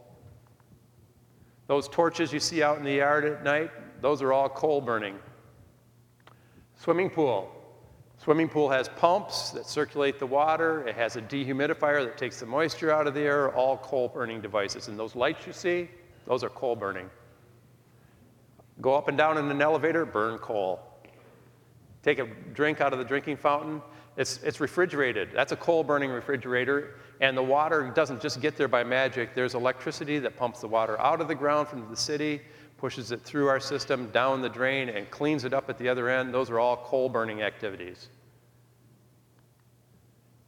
Those 1.68 1.87
torches 1.87 2.32
you 2.32 2.40
see 2.40 2.62
out 2.62 2.78
in 2.78 2.84
the 2.84 2.94
yard 2.94 3.25
at 3.25 3.44
night, 3.44 3.70
those 4.00 4.22
are 4.22 4.32
all 4.32 4.48
coal 4.48 4.80
burning. 4.80 5.16
Swimming 6.76 7.10
pool. 7.10 7.54
Swimming 8.16 8.48
pool 8.48 8.68
has 8.70 8.88
pumps 8.88 9.50
that 9.50 9.66
circulate 9.66 10.18
the 10.18 10.26
water. 10.26 10.87
It 10.88 10.96
has 10.96 11.16
a 11.16 11.22
dehumidifier 11.22 12.04
that 12.04 12.18
takes 12.18 12.40
the 12.40 12.46
moisture 12.46 12.90
out 12.90 13.06
of 13.06 13.14
the 13.14 13.20
air, 13.20 13.54
all 13.54 13.76
coal 13.76 14.08
burning 14.08 14.40
devices. 14.40 14.88
And 14.88 14.98
those 14.98 15.14
lights 15.14 15.46
you 15.46 15.52
see, 15.52 15.88
those 16.26 16.42
are 16.42 16.48
coal 16.48 16.75
burning. 16.75 17.08
Go 18.80 18.94
up 18.94 19.08
and 19.08 19.18
down 19.18 19.38
in 19.38 19.50
an 19.50 19.60
elevator, 19.60 20.06
burn 20.06 20.38
coal. 20.38 20.80
Take 22.02 22.18
a 22.18 22.26
drink 22.54 22.80
out 22.80 22.92
of 22.92 22.98
the 22.98 23.04
drinking 23.04 23.37
fountain, 23.37 23.82
it's, 24.18 24.42
it's 24.42 24.58
refrigerated. 24.58 25.30
That's 25.32 25.52
a 25.52 25.56
coal 25.56 25.84
burning 25.84 26.10
refrigerator. 26.10 26.96
And 27.20 27.37
the 27.37 27.42
water 27.42 27.90
doesn't 27.94 28.20
just 28.20 28.40
get 28.40 28.56
there 28.56 28.66
by 28.66 28.82
magic. 28.82 29.32
There's 29.34 29.54
electricity 29.54 30.18
that 30.18 30.37
pumps 30.37 30.60
the 30.60 30.66
water 30.66 31.00
out 31.00 31.20
of 31.20 31.28
the 31.28 31.37
ground 31.37 31.68
from 31.68 31.88
the 31.88 31.96
city, 31.96 32.42
pushes 32.78 33.12
it 33.12 33.22
through 33.22 33.46
our 33.46 33.60
system, 33.60 34.10
down 34.10 34.42
the 34.42 34.48
drain, 34.48 34.88
and 34.88 35.08
cleans 35.10 35.44
it 35.44 35.54
up 35.54 35.70
at 35.70 35.78
the 35.78 35.88
other 35.88 36.08
end. 36.08 36.34
Those 36.34 36.50
are 36.50 36.58
all 36.58 36.78
coal 36.78 37.08
burning 37.08 37.42
activities. 37.42 38.08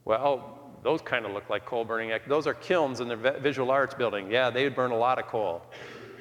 Well, 0.05 0.59
those 0.83 1.01
kind 1.01 1.25
of 1.25 1.33
look 1.33 1.49
like 1.49 1.65
coal 1.65 1.85
burning. 1.85 2.13
Those 2.27 2.49
are 2.49 2.55
kilns 2.55 2.99
in 2.99 3.07
the 3.07 3.17
visual 3.17 3.71
arts 3.71 3.95
building. 3.95 4.33
Yeah, 4.33 4.51
they 4.51 4.65
would 4.65 4.75
burn 4.75 4.91
a 4.91 4.99
lot 4.99 5.21
of 5.21 5.27
coal. 5.27 5.63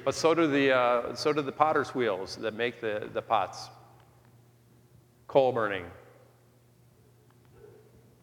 But 0.04 0.14
so 0.14 0.34
do 0.34 0.46
the, 0.46 0.72
uh, 0.72 1.14
so 1.16 1.32
do 1.32 1.42
the 1.42 1.50
potter's 1.50 1.96
wheels 1.96 2.36
that 2.36 2.54
make 2.54 2.80
the, 2.80 3.10
the 3.12 3.22
pots. 3.22 3.70
Coal 5.26 5.50
burning. 5.50 5.84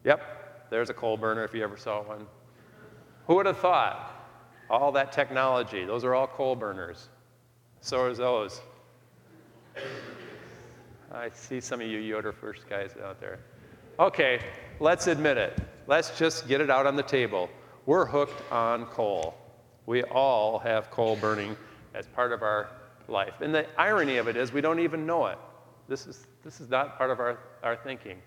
Yep, 0.08 0.70
there's 0.70 0.90
a 0.90 0.94
coal 0.94 1.18
burner 1.18 1.44
if 1.44 1.54
you 1.54 1.62
ever 1.62 1.76
saw 1.76 2.02
one. 2.02 2.26
Who 3.26 3.36
would 3.36 3.46
have 3.46 3.58
thought? 3.58 4.14
All 4.70 4.90
that 4.94 5.12
technology, 5.12 5.84
those 5.84 6.06
are 6.06 6.16
all 6.16 6.28
coal 6.28 6.56
burners. 6.56 7.10
So 7.82 8.00
are 8.00 8.14
those. 8.14 8.62
I 11.12 11.30
see 11.34 11.60
some 11.60 11.82
of 11.82 11.88
you 11.88 12.00
Yoder 12.00 12.32
first 12.32 12.70
guys 12.70 12.92
out 13.04 13.20
there. 13.20 13.40
Okay, 14.00 14.40
let's 14.80 15.08
admit 15.08 15.38
it. 15.38 15.60
Let's 15.88 16.18
just 16.18 16.48
get 16.48 16.62
it 16.62 16.70
out 16.70 16.88
on 16.88 16.96
the 16.96 17.04
table. 17.04 17.50
We're 17.86 18.06
hooked 18.06 18.50
on 18.50 18.86
coal. 18.86 19.36
We 19.88 20.04
all 20.04 20.58
have 20.60 20.90
coal 20.90 21.18
burning 21.18 21.58
as 21.94 22.08
part 22.08 22.32
of 22.32 22.44
our 22.44 22.70
life. 23.10 23.42
And 23.42 23.54
the 23.54 23.66
irony 23.78 24.18
of 24.18 24.30
it 24.30 24.38
is 24.38 24.54
we 24.54 24.62
don't 24.62 24.80
even 24.80 25.06
know 25.06 25.26
it. 25.26 25.38
This 25.90 26.08
is, 26.08 26.28
this 26.46 26.62
is 26.62 26.70
not 26.70 26.98
part 26.98 27.12
of 27.12 27.20
our, 27.20 27.40
our 27.62 27.76
thinking. 27.76 28.22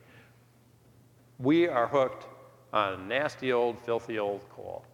We 1.40 1.68
are 1.68 1.86
hooked 1.86 2.26
on 2.72 2.92
a 2.92 2.96
nasty 2.98 3.52
old, 3.52 3.78
filthy 3.78 4.18
old 4.18 4.42
coal. 4.50 4.84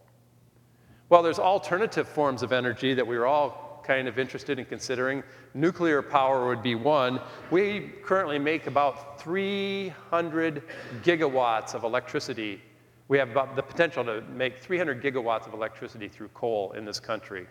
Well, 1.09 1.21
there's 1.21 1.39
alternative 1.39 2.07
forms 2.07 2.41
of 2.41 2.53
energy 2.53 2.93
that 2.93 3.05
we 3.05 3.17
are 3.17 3.25
all 3.25 3.83
kind 3.85 4.07
of 4.07 4.17
interested 4.17 4.57
in 4.57 4.65
considering. 4.65 5.23
Nuclear 5.53 6.01
power 6.01 6.47
would 6.47 6.63
be 6.63 6.75
one. 6.75 7.19
We 7.51 7.93
currently 8.03 8.39
make 8.39 8.67
about 8.67 9.21
300 9.21 10.63
gigawatts 11.03 11.73
of 11.73 11.83
electricity. 11.83 12.61
We 13.09 13.17
have 13.17 13.33
the 13.33 13.61
potential 13.61 14.03
to 14.05 14.21
make 14.33 14.59
300 14.59 15.01
gigawatts 15.01 15.47
of 15.47 15.53
electricity 15.53 16.07
through 16.07 16.29
coal 16.29 16.73
in 16.73 16.85
this 16.85 16.99
country. 16.99 17.47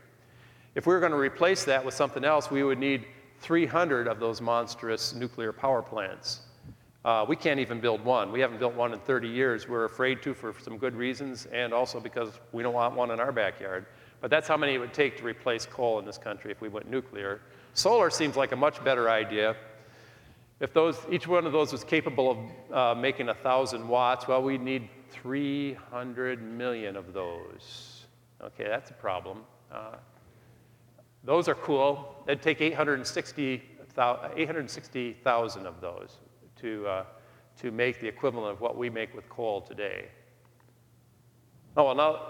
If 0.75 0.87
we 0.87 0.93
were 0.93 1.01
going 1.01 1.13
to 1.13 1.19
replace 1.19 1.65
that 1.65 1.83
with 1.85 1.95
something 1.95 2.25
else, 2.25 2.51
we 2.51 2.63
would 2.63 2.79
need 2.79 3.07
300 3.41 4.07
of 4.07 4.21
those 4.21 4.41
monstrous 4.41 5.15
nuclear 5.15 5.53
power 5.53 5.83
plants. 5.83 6.41
Uh, 7.07 7.25
we 7.29 7.37
can't 7.37 7.61
even 7.61 7.79
build 7.79 8.05
one. 8.05 8.33
We 8.33 8.41
haven't 8.41 8.59
built 8.59 8.75
one 8.75 8.93
in 8.93 8.99
30 8.99 9.29
years. 9.29 9.69
We're 9.69 9.85
afraid 9.85 10.21
to 10.23 10.35
for 10.35 10.53
some 10.61 10.77
good 10.77 10.97
reasons, 10.97 11.47
and 11.53 11.73
also 11.73 12.01
because 12.01 12.41
we 12.51 12.65
don't 12.65 12.75
want 12.75 12.97
one 12.97 13.13
in 13.13 13.21
our 13.21 13.31
backyard. 13.31 13.87
But 14.21 14.29
that's 14.29 14.49
how 14.49 14.57
many 14.57 14.75
it 14.75 14.79
would 14.79 14.93
take 14.93 15.17
to 15.19 15.23
replace 15.23 15.67
coal 15.67 16.01
in 16.01 16.05
this 16.05 16.19
country 16.19 16.51
if 16.51 16.61
we 16.61 16.69
went 16.69 16.91
nuclear. 16.91 17.43
Solar 17.75 18.11
seems 18.11 18.35
like 18.35 18.51
a 18.51 18.57
much 18.57 18.83
better 18.83 19.09
idea. 19.09 19.55
If 20.59 20.73
those, 20.73 20.99
each 21.09 21.29
one 21.29 21.47
of 21.47 21.53
those 21.53 21.71
was 21.71 21.85
capable 21.85 22.51
of 22.73 22.97
uh, 22.97 23.01
making 23.01 23.27
1,000 23.27 23.87
watts, 23.87 24.27
well, 24.27 24.43
we'd 24.43 24.61
need 24.61 24.89
300 25.11 26.43
million 26.43 26.97
of 26.97 27.13
those. 27.13 28.07
Okay, 28.43 28.65
that's 28.65 28.91
a 28.91 28.95
problem. 28.95 29.45
Uh, 29.71 29.95
those 31.23 31.47
are 31.47 31.55
cool. 31.55 32.17
It'd 32.27 32.43
take 32.43 32.61
860,000 32.61 34.33
860, 34.37 35.17
of 35.25 35.81
those 35.81 36.17
to, 36.61 36.87
uh, 36.87 37.05
to 37.61 37.71
make 37.71 38.01
the 38.01 38.09
equivalent 38.09 38.53
of 38.53 38.61
what 38.61 38.77
we 38.77 38.91
make 38.91 39.15
with 39.15 39.29
coal 39.29 39.61
today. 39.61 40.07
Oh, 41.77 41.85
well, 41.85 41.95
now 41.95 42.21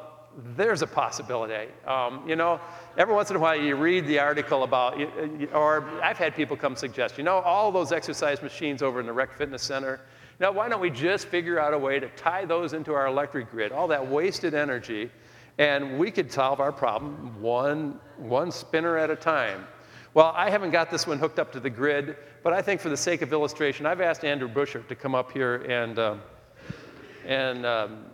there's 0.57 0.83
a 0.83 0.87
possibility. 0.87 1.71
Um, 1.87 2.29
you 2.29 2.37
know, 2.37 2.61
every 2.99 3.15
once 3.15 3.31
in 3.31 3.37
a 3.37 3.39
while 3.39 3.57
you 3.57 3.75
read 3.77 4.07
the 4.07 4.19
article 4.19 4.65
about, 4.65 5.01
or 5.53 5.89
I've 6.03 6.19
had 6.19 6.35
people 6.35 6.57
come 6.57 6.77
suggest, 6.77 7.17
you 7.17 7.25
know, 7.25 7.39
all 7.39 7.73
those 7.73 7.93
exercise 7.93 8.43
machines 8.43 8.83
over 8.83 9.01
in 9.01 9.07
the 9.07 9.13
Rec 9.13 9.37
Fitness 9.37 9.63
Center, 9.63 10.01
now 10.39 10.53
why 10.53 10.69
don't 10.69 10.81
we 10.81 10.91
just 10.91 11.29
figure 11.29 11.59
out 11.59 11.73
a 11.73 11.79
way 11.79 11.99
to 11.99 12.09
tie 12.11 12.45
those 12.45 12.75
into 12.75 12.93
our 12.93 13.07
electric 13.07 13.51
grid, 13.51 13.73
all 13.73 13.89
that 13.89 14.07
wasted 14.07 14.53
energy, 14.53 15.11
and 15.59 15.99
we 15.99 16.11
could 16.11 16.31
solve 16.31 16.61
our 16.61 16.73
problem 16.73 17.41
one, 17.41 17.99
one 18.19 18.51
spinner 18.51 18.99
at 18.99 19.11
a 19.11 19.17
time. 19.17 19.67
Well, 20.17 20.33
I 20.35 20.49
haven't 20.49 20.71
got 20.71 20.91
this 20.91 21.07
one 21.07 21.19
hooked 21.19 21.39
up 21.39 21.53
to 21.53 21.61
the 21.61 21.69
grid, 21.69 22.17
but 22.43 22.55
I 22.55 22.63
think 22.63 22.81
for 22.81 22.89
the 22.89 22.97
sake 22.97 23.21
of 23.21 23.35
illustration, 23.35 23.85
I've 23.85 24.01
asked 24.01 24.25
Andrew 24.25 24.49
Busher 24.49 24.81
to 24.81 24.95
come 24.95 25.15
up 25.15 25.31
here 25.31 25.57
and, 25.69 25.99
uh, 25.99 26.15
and 27.27 27.67
um, 27.67 28.07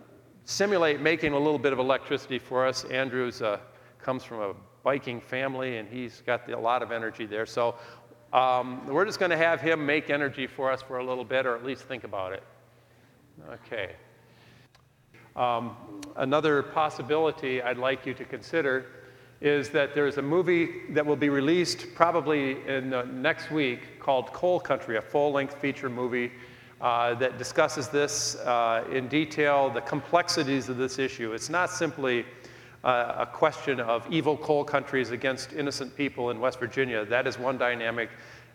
simulate 0.45 1.01
making 1.01 1.33
a 1.33 1.39
little 1.39 1.61
bit 1.61 1.73
of 1.73 1.79
electricity 1.79 2.41
for 2.41 2.67
us. 2.67 2.83
Andrew 2.87 3.31
uh, 3.41 3.59
comes 4.01 4.25
from 4.25 4.41
a 4.41 4.53
biking 4.83 5.21
family, 5.21 5.77
and 5.77 5.89
he's 5.89 6.25
got 6.27 6.45
the, 6.45 6.59
a 6.59 6.59
lot 6.59 6.83
of 6.83 6.91
energy 6.91 7.25
there. 7.25 7.47
So 7.47 7.77
um, 8.33 8.85
we're 8.89 9.07
just 9.07 9.21
going 9.21 9.31
to 9.31 9.37
have 9.37 9.61
him 9.61 9.87
make 9.87 10.11
energy 10.11 10.49
for 10.49 10.73
us 10.73 10.83
for 10.83 10.99
a 10.99 11.05
little 11.05 11.25
bit, 11.25 11.47
or 11.47 11.55
at 11.55 11.65
least 11.65 11.85
think 11.85 12.03
about 12.03 12.33
it. 12.33 12.43
Okay. 13.49 13.93
Um, 15.37 15.77
another 16.17 16.65
possibility 16.65 17.63
I'd 17.63 17.79
like 17.79 18.07
you 18.07 18.15
to 18.15 18.25
consider 18.25 18.87
is 19.43 19.71
that 19.71 19.93
there's 19.93 20.19
a 20.19 20.23
movie 20.23 20.83
that 20.91 21.05
will 21.05 21.17
be 21.17 21.29
released 21.29 21.93
probably 21.97 22.65
in 22.69 22.95
uh, 22.95 23.03
next 23.11 23.51
week 23.51 23.99
called 23.99 24.33
Coal 24.33 24.61
Country, 24.61 24.99
a 24.99 25.03
full 25.03 25.33
length 25.33 25.57
feature 25.57 25.91
movie 25.91 26.31
uh, 26.81 27.15
that 27.15 27.39
discusses 27.39 27.89
this 27.89 28.37
uh, 28.37 28.85
in 28.93 29.09
detail, 29.09 29.69
the 29.69 29.81
complexities 29.81 30.69
of 30.69 30.77
this 30.77 31.01
issue. 31.01 31.33
It's 31.33 31.51
not 31.51 31.71
simply 31.71 32.25
uh, 32.85 33.15
a 33.19 33.27
question 33.27 33.81
of 33.81 34.07
evil 34.13 34.37
coal 34.37 34.63
countries 34.63 35.11
against 35.11 35.53
innocent 35.55 35.97
people 35.97 36.31
in 36.31 36.39
West 36.39 36.61
Virginia. 36.61 37.05
That 37.05 37.27
is 37.27 37.37
one 37.37 37.59
dynamic 37.59 38.11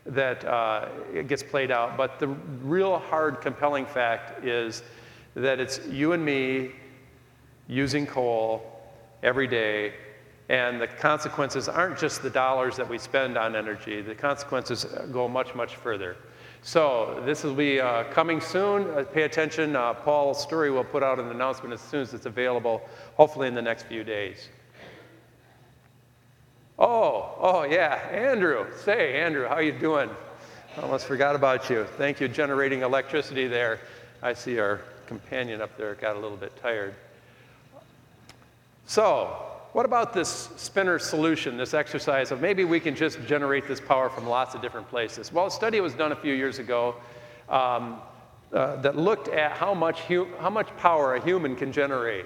that 0.05 0.45
uh, 0.45 0.87
gets 1.27 1.43
played 1.43 1.69
out. 1.69 1.97
But 1.97 2.17
the 2.17 2.29
real 2.29 2.97
hard, 2.97 3.41
compelling 3.41 3.85
fact 3.85 4.45
is 4.45 4.83
that 5.35 5.59
it's 5.59 5.85
you 5.87 6.13
and 6.13 6.23
me 6.23 6.71
using 7.67 8.07
coal 8.07 8.81
every 9.21 9.47
day 9.47 9.93
and 10.49 10.79
the 10.81 10.87
consequences 10.87 11.67
aren't 11.67 11.97
just 11.97 12.21
the 12.21 12.29
dollars 12.29 12.77
that 12.77 12.87
we 12.87 12.97
spend 12.97 13.37
on 13.37 13.55
energy, 13.55 14.01
the 14.01 14.15
consequences 14.15 14.85
go 15.11 15.27
much, 15.27 15.53
much 15.55 15.75
further. 15.75 16.15
So, 16.61 17.21
this 17.25 17.43
will 17.43 17.53
be 17.53 17.79
uh, 17.79 18.05
coming 18.05 18.41
soon. 18.41 18.89
Uh, 18.89 19.03
pay 19.03 19.23
attention. 19.23 19.75
Uh, 19.75 19.93
Paul 19.93 20.33
Sturry 20.33 20.73
will 20.73 20.83
put 20.83 21.03
out 21.03 21.19
an 21.19 21.29
announcement 21.29 21.73
as 21.73 21.81
soon 21.81 22.01
as 22.01 22.13
it's 22.13 22.25
available, 22.25 22.81
hopefully 23.15 23.47
in 23.47 23.55
the 23.55 23.61
next 23.61 23.83
few 23.83 24.03
days. 24.03 24.49
Oh, 26.79 27.35
oh 27.39 27.63
yeah, 27.63 27.95
Andrew. 28.11 28.65
Say, 28.83 29.19
Andrew, 29.19 29.47
how 29.47 29.59
you 29.59 29.71
doing? 29.71 30.09
I 30.77 30.81
almost 30.81 31.05
forgot 31.05 31.35
about 31.35 31.69
you. 31.69 31.85
Thank 31.97 32.19
you, 32.19 32.27
generating 32.27 32.81
electricity 32.81 33.47
there. 33.47 33.79
I 34.21 34.33
see 34.33 34.59
our 34.59 34.81
companion 35.05 35.61
up 35.61 35.75
there 35.77 35.95
got 35.95 36.15
a 36.15 36.19
little 36.19 36.37
bit 36.37 36.55
tired. 36.61 36.93
So, 38.85 39.56
what 39.77 39.85
about 39.85 40.11
this 40.11 40.49
spinner 40.55 40.97
solution, 40.97 41.55
this 41.55 41.75
exercise 41.75 42.31
of 42.31 42.41
maybe 42.41 42.65
we 42.65 42.79
can 42.79 42.95
just 42.95 43.23
generate 43.27 43.67
this 43.67 43.79
power 43.79 44.09
from 44.09 44.25
lots 44.25 44.55
of 44.55 44.61
different 44.63 44.89
places? 44.89 45.31
Well, 45.31 45.45
a 45.45 45.51
study 45.51 45.79
was 45.81 45.93
done 45.93 46.11
a 46.11 46.15
few 46.15 46.33
years 46.33 46.57
ago 46.57 46.95
um, 47.47 48.01
uh, 48.51 48.77
that 48.77 48.95
looked 48.95 49.27
at 49.27 49.51
how 49.51 49.75
much, 49.75 49.99
how 50.39 50.49
much 50.49 50.75
power 50.77 51.13
a 51.13 51.23
human 51.23 51.55
can 51.55 51.71
generate. 51.71 52.25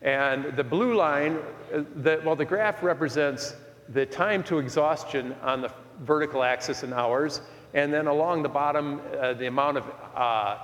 And 0.00 0.56
the 0.56 0.64
blue 0.64 0.94
line, 0.94 1.36
uh, 1.70 1.82
the, 1.96 2.22
well, 2.24 2.34
the 2.34 2.46
graph 2.46 2.82
represents 2.82 3.54
the 3.90 4.06
time 4.06 4.42
to 4.44 4.58
exhaustion 4.58 5.36
on 5.42 5.60
the 5.60 5.70
vertical 6.00 6.42
axis 6.42 6.82
in 6.82 6.94
hours, 6.94 7.42
and 7.74 7.92
then 7.92 8.06
along 8.06 8.42
the 8.42 8.48
bottom, 8.48 9.02
uh, 9.20 9.34
the 9.34 9.48
amount 9.48 9.76
of 9.76 9.84
uh, 10.14 10.56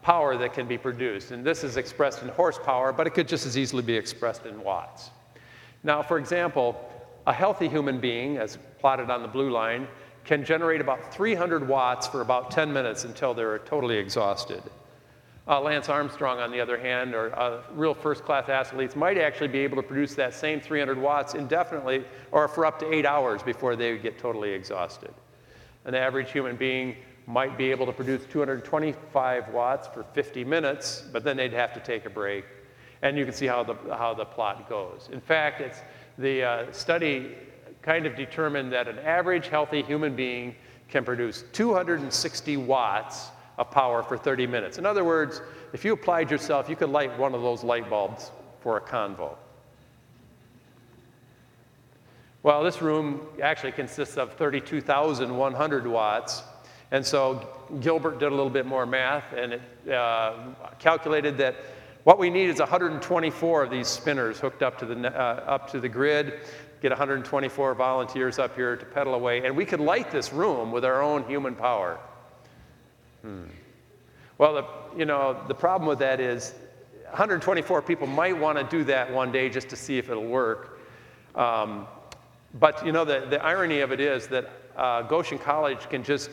power 0.00 0.34
that 0.38 0.54
can 0.54 0.66
be 0.66 0.78
produced. 0.78 1.30
And 1.30 1.44
this 1.44 1.62
is 1.62 1.76
expressed 1.76 2.22
in 2.22 2.28
horsepower, 2.28 2.90
but 2.90 3.06
it 3.06 3.10
could 3.10 3.28
just 3.28 3.44
as 3.44 3.58
easily 3.58 3.82
be 3.82 3.94
expressed 3.94 4.46
in 4.46 4.58
watts. 4.64 5.10
Now, 5.84 6.02
for 6.02 6.18
example, 6.18 6.88
a 7.26 7.32
healthy 7.32 7.68
human 7.68 8.00
being, 8.00 8.36
as 8.36 8.58
plotted 8.78 9.10
on 9.10 9.22
the 9.22 9.28
blue 9.28 9.50
line, 9.50 9.88
can 10.24 10.44
generate 10.44 10.80
about 10.80 11.12
300 11.12 11.66
watts 11.66 12.06
for 12.06 12.20
about 12.20 12.50
10 12.50 12.72
minutes 12.72 13.04
until 13.04 13.34
they're 13.34 13.58
totally 13.60 13.96
exhausted. 13.96 14.62
Uh, 15.48 15.60
Lance 15.60 15.88
Armstrong, 15.88 16.38
on 16.38 16.52
the 16.52 16.60
other 16.60 16.78
hand, 16.78 17.14
or 17.14 17.36
uh, 17.36 17.62
real 17.74 17.94
first 17.94 18.24
class 18.24 18.48
athletes, 18.48 18.94
might 18.94 19.18
actually 19.18 19.48
be 19.48 19.58
able 19.58 19.76
to 19.76 19.82
produce 19.82 20.14
that 20.14 20.32
same 20.32 20.60
300 20.60 20.96
watts 20.96 21.34
indefinitely 21.34 22.04
or 22.30 22.46
for 22.46 22.64
up 22.64 22.78
to 22.78 22.92
eight 22.92 23.04
hours 23.04 23.42
before 23.42 23.74
they 23.74 23.98
get 23.98 24.18
totally 24.18 24.52
exhausted. 24.52 25.12
An 25.84 25.96
average 25.96 26.30
human 26.30 26.54
being 26.54 26.94
might 27.26 27.58
be 27.58 27.72
able 27.72 27.86
to 27.86 27.92
produce 27.92 28.24
225 28.26 29.48
watts 29.48 29.88
for 29.88 30.04
50 30.04 30.44
minutes, 30.44 31.04
but 31.12 31.24
then 31.24 31.36
they'd 31.36 31.52
have 31.52 31.74
to 31.74 31.80
take 31.80 32.06
a 32.06 32.10
break. 32.10 32.44
And 33.02 33.18
you 33.18 33.24
can 33.24 33.34
see 33.34 33.46
how 33.46 33.64
the, 33.64 33.74
how 33.90 34.14
the 34.14 34.24
plot 34.24 34.68
goes. 34.68 35.08
In 35.12 35.20
fact, 35.20 35.60
it's, 35.60 35.80
the 36.18 36.42
uh, 36.42 36.72
study 36.72 37.34
kind 37.82 38.06
of 38.06 38.14
determined 38.14 38.72
that 38.72 38.86
an 38.86 38.98
average 39.00 39.48
healthy 39.48 39.82
human 39.82 40.14
being 40.14 40.54
can 40.88 41.04
produce 41.04 41.44
260 41.52 42.56
watts 42.58 43.30
of 43.58 43.70
power 43.70 44.02
for 44.02 44.16
30 44.16 44.46
minutes. 44.46 44.78
In 44.78 44.86
other 44.86 45.04
words, 45.04 45.40
if 45.72 45.84
you 45.84 45.92
applied 45.92 46.30
yourself, 46.30 46.68
you 46.68 46.76
could 46.76 46.90
light 46.90 47.18
one 47.18 47.34
of 47.34 47.42
those 47.42 47.64
light 47.64 47.88
bulbs 47.90 48.30
for 48.60 48.76
a 48.76 48.80
convo. 48.80 49.36
Well, 52.42 52.62
this 52.64 52.82
room 52.82 53.20
actually 53.42 53.72
consists 53.72 54.16
of 54.16 54.34
32,100 54.34 55.86
watts. 55.86 56.42
And 56.90 57.06
so 57.06 57.48
Gilbert 57.80 58.18
did 58.18 58.26
a 58.26 58.34
little 58.34 58.50
bit 58.50 58.66
more 58.66 58.84
math 58.84 59.32
and 59.32 59.54
it 59.54 59.90
uh, 59.90 60.54
calculated 60.78 61.38
that 61.38 61.56
what 62.04 62.18
we 62.18 62.30
need 62.30 62.50
is 62.50 62.58
124 62.58 63.62
of 63.62 63.70
these 63.70 63.86
spinners 63.86 64.40
hooked 64.40 64.62
up 64.62 64.78
to 64.78 64.86
the, 64.86 65.08
uh, 65.08 65.44
up 65.46 65.70
to 65.70 65.80
the 65.80 65.88
grid, 65.88 66.40
get 66.80 66.90
124 66.90 67.74
volunteers 67.74 68.38
up 68.38 68.56
here 68.56 68.76
to 68.76 68.84
pedal 68.84 69.14
away, 69.14 69.44
and 69.46 69.56
we 69.56 69.64
could 69.64 69.80
light 69.80 70.10
this 70.10 70.32
room 70.32 70.72
with 70.72 70.84
our 70.84 71.00
own 71.00 71.24
human 71.24 71.54
power. 71.54 72.00
Hmm. 73.22 73.44
Well, 74.38 74.54
the, 74.54 74.98
you 74.98 75.04
know, 75.04 75.40
the 75.46 75.54
problem 75.54 75.88
with 75.88 76.00
that 76.00 76.18
is 76.18 76.54
124 77.10 77.82
people 77.82 78.08
might 78.08 78.36
want 78.36 78.58
to 78.58 78.64
do 78.64 78.82
that 78.84 79.12
one 79.12 79.30
day 79.30 79.48
just 79.48 79.68
to 79.68 79.76
see 79.76 79.98
if 79.98 80.10
it'll 80.10 80.26
work. 80.26 80.80
Um, 81.36 81.86
but, 82.58 82.84
you 82.84 82.90
know, 82.90 83.04
the, 83.04 83.26
the 83.30 83.42
irony 83.44 83.80
of 83.80 83.92
it 83.92 84.00
is 84.00 84.26
that 84.28 84.50
uh, 84.76 85.02
Goshen 85.02 85.38
College 85.38 85.88
can 85.88 86.02
just 86.02 86.30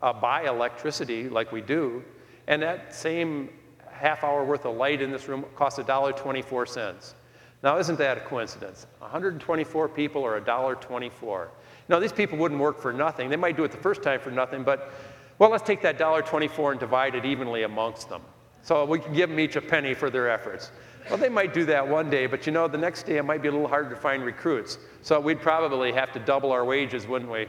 uh, 0.00 0.12
buy 0.12 0.48
electricity 0.48 1.28
like 1.28 1.52
we 1.52 1.60
do, 1.60 2.02
and 2.46 2.62
that 2.62 2.94
same 2.94 3.50
half 3.98 4.24
hour 4.24 4.44
worth 4.44 4.64
of 4.64 4.76
light 4.76 5.02
in 5.02 5.10
this 5.10 5.28
room 5.28 5.44
costs 5.54 5.78
$1.24. 5.78 7.14
Now, 7.62 7.78
isn't 7.78 7.98
that 7.98 8.18
a 8.18 8.20
coincidence? 8.20 8.86
124 8.98 9.88
people 9.88 10.22
or 10.22 10.40
$1.24. 10.40 11.48
Now, 11.88 11.98
these 11.98 12.12
people 12.12 12.38
wouldn't 12.38 12.60
work 12.60 12.80
for 12.80 12.92
nothing. 12.92 13.28
They 13.28 13.36
might 13.36 13.56
do 13.56 13.64
it 13.64 13.72
the 13.72 13.78
first 13.78 14.02
time 14.02 14.20
for 14.20 14.30
nothing, 14.30 14.62
but, 14.62 14.92
well, 15.38 15.50
let's 15.50 15.64
take 15.64 15.82
that 15.82 15.98
$1.24 15.98 16.72
and 16.72 16.80
divide 16.80 17.14
it 17.14 17.24
evenly 17.24 17.64
amongst 17.64 18.08
them. 18.08 18.22
So 18.62 18.84
we 18.84 18.98
can 18.98 19.12
give 19.12 19.30
them 19.30 19.40
each 19.40 19.56
a 19.56 19.60
penny 19.60 19.94
for 19.94 20.10
their 20.10 20.28
efforts. 20.30 20.70
Well, 21.08 21.18
they 21.18 21.28
might 21.28 21.54
do 21.54 21.64
that 21.66 21.86
one 21.86 22.10
day, 22.10 22.26
but 22.26 22.46
you 22.46 22.52
know, 22.52 22.68
the 22.68 22.78
next 22.78 23.04
day 23.04 23.16
it 23.16 23.24
might 23.24 23.40
be 23.40 23.48
a 23.48 23.50
little 23.50 23.68
harder 23.68 23.90
to 23.90 23.96
find 23.96 24.22
recruits. 24.22 24.78
So 25.02 25.18
we'd 25.18 25.40
probably 25.40 25.90
have 25.92 26.12
to 26.12 26.18
double 26.20 26.52
our 26.52 26.64
wages, 26.64 27.06
wouldn't 27.06 27.30
we? 27.30 27.48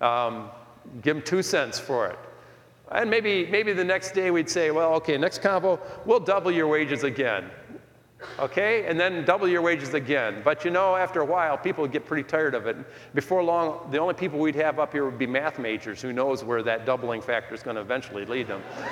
Um, 0.00 0.50
give 1.02 1.16
them 1.16 1.24
two 1.24 1.42
cents 1.42 1.78
for 1.78 2.08
it. 2.08 2.18
And 2.90 3.08
maybe, 3.08 3.46
maybe 3.46 3.72
the 3.72 3.84
next 3.84 4.12
day 4.12 4.30
we'd 4.30 4.50
say, 4.50 4.70
well, 4.70 4.94
okay, 4.94 5.16
next 5.16 5.42
combo, 5.42 5.80
we'll 6.04 6.20
double 6.20 6.50
your 6.50 6.66
wages 6.66 7.04
again. 7.04 7.50
Okay? 8.38 8.86
And 8.86 8.98
then 8.98 9.24
double 9.24 9.48
your 9.48 9.62
wages 9.62 9.94
again. 9.94 10.42
But 10.44 10.64
you 10.64 10.70
know, 10.70 10.96
after 10.96 11.20
a 11.20 11.24
while, 11.24 11.56
people 11.56 11.86
get 11.86 12.04
pretty 12.04 12.24
tired 12.24 12.54
of 12.54 12.66
it. 12.66 12.76
Before 13.14 13.42
long, 13.42 13.90
the 13.90 13.98
only 13.98 14.14
people 14.14 14.40
we'd 14.40 14.56
have 14.56 14.80
up 14.80 14.92
here 14.92 15.04
would 15.04 15.18
be 15.18 15.26
math 15.26 15.58
majors. 15.58 16.02
Who 16.02 16.12
knows 16.12 16.42
where 16.42 16.62
that 16.64 16.84
doubling 16.84 17.22
factor 17.22 17.54
is 17.54 17.62
going 17.62 17.76
to 17.76 17.82
eventually 17.82 18.24
lead 18.24 18.48
them. 18.48 18.62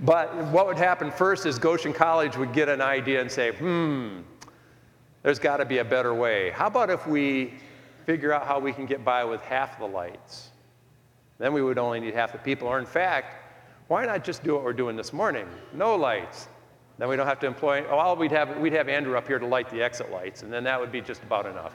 but 0.00 0.34
what 0.46 0.66
would 0.66 0.78
happen 0.78 1.12
first 1.12 1.46
is 1.46 1.58
Goshen 1.58 1.92
College 1.92 2.36
would 2.36 2.52
get 2.52 2.68
an 2.68 2.80
idea 2.80 3.20
and 3.20 3.30
say, 3.30 3.52
hmm, 3.52 4.20
there's 5.22 5.38
got 5.38 5.58
to 5.58 5.64
be 5.64 5.78
a 5.78 5.84
better 5.84 6.12
way. 6.12 6.50
How 6.50 6.66
about 6.66 6.90
if 6.90 7.06
we 7.06 7.54
figure 8.06 8.32
out 8.32 8.46
how 8.46 8.58
we 8.58 8.72
can 8.72 8.86
get 8.86 9.04
by 9.04 9.24
with 9.24 9.40
half 9.40 9.78
the 9.78 9.86
lights? 9.86 10.50
Then 11.38 11.52
we 11.52 11.62
would 11.62 11.78
only 11.78 12.00
need 12.00 12.14
half 12.14 12.32
the 12.32 12.38
people. 12.38 12.68
Or 12.68 12.78
in 12.78 12.86
fact, 12.86 13.36
why 13.88 14.06
not 14.06 14.24
just 14.24 14.42
do 14.42 14.54
what 14.54 14.64
we're 14.64 14.72
doing 14.72 14.96
this 14.96 15.12
morning? 15.12 15.46
No 15.72 15.94
lights. 15.94 16.48
Then 16.98 17.08
we 17.08 17.16
don't 17.16 17.26
have 17.26 17.40
to 17.40 17.46
employ, 17.46 17.84
oh, 17.90 18.14
we'd 18.14 18.30
have, 18.30 18.56
we'd 18.58 18.72
have 18.72 18.88
Andrew 18.88 19.16
up 19.16 19.26
here 19.26 19.38
to 19.38 19.46
light 19.46 19.68
the 19.68 19.82
exit 19.82 20.12
lights, 20.12 20.42
and 20.42 20.52
then 20.52 20.62
that 20.64 20.78
would 20.78 20.92
be 20.92 21.00
just 21.00 21.22
about 21.22 21.44
enough. 21.44 21.74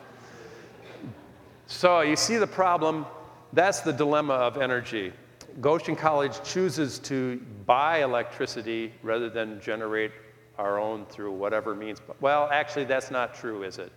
So 1.67 2.01
you 2.01 2.15
see 2.15 2.37
the 2.37 2.47
problem? 2.47 3.05
That's 3.51 3.81
the 3.81 3.91
dilemma 3.91 4.33
of 4.33 4.57
energy. 4.57 5.11
Goshen 5.59 5.95
College 5.95 6.41
chooses 6.43 6.99
to 6.99 7.37
buy 7.65 8.01
electricity 8.01 8.93
rather 9.03 9.29
than 9.29 9.59
generate 9.59 10.11
our 10.57 10.79
own 10.79 11.05
through 11.05 11.33
whatever 11.33 11.75
means. 11.75 11.99
Well, 12.21 12.47
actually, 12.51 12.85
that's 12.85 13.11
not 13.11 13.33
true, 13.33 13.63
is 13.63 13.77
it? 13.77 13.91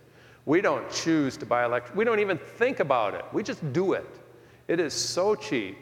We 0.45 0.59
don't 0.59 0.89
choose 0.91 1.37
to 1.37 1.45
buy 1.45 1.63
electricity. 1.63 1.97
We 1.97 2.05
don't 2.05 2.19
even 2.19 2.37
think 2.37 2.79
about 2.79 3.13
it. 3.13 3.23
We 3.31 3.43
just 3.43 3.71
do 3.71 3.93
it. 3.93 4.07
It 4.67 4.79
is 4.79 4.93
so 4.93 5.35
cheap. 5.35 5.77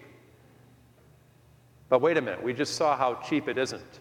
But 1.89 2.01
wait 2.01 2.17
a 2.17 2.21
minute, 2.21 2.41
we 2.41 2.53
just 2.53 2.75
saw 2.75 2.95
how 2.95 3.15
cheap 3.15 3.47
it 3.47 3.57
isn't. 3.57 3.99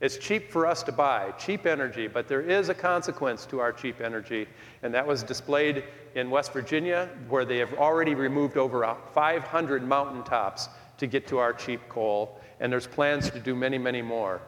It's 0.00 0.16
cheap 0.16 0.50
for 0.50 0.66
us 0.66 0.82
to 0.84 0.92
buy, 0.92 1.32
cheap 1.38 1.64
energy, 1.64 2.08
but 2.08 2.26
there 2.26 2.40
is 2.40 2.68
a 2.68 2.74
consequence 2.74 3.46
to 3.46 3.60
our 3.60 3.72
cheap 3.72 4.00
energy, 4.00 4.48
and 4.82 4.92
that 4.94 5.06
was 5.06 5.22
displayed 5.22 5.84
in 6.16 6.28
West 6.28 6.52
Virginia, 6.52 7.08
where 7.28 7.44
they 7.44 7.58
have 7.58 7.72
already 7.74 8.14
removed 8.14 8.56
over 8.56 8.96
500 9.14 9.86
mountaintops 9.86 10.68
to 10.98 11.06
get 11.06 11.28
to 11.28 11.38
our 11.38 11.52
cheap 11.52 11.80
coal, 11.88 12.40
and 12.58 12.72
there's 12.72 12.86
plans 12.86 13.30
to 13.30 13.38
do 13.38 13.54
many, 13.54 13.78
many 13.78 14.02
more. 14.02 14.40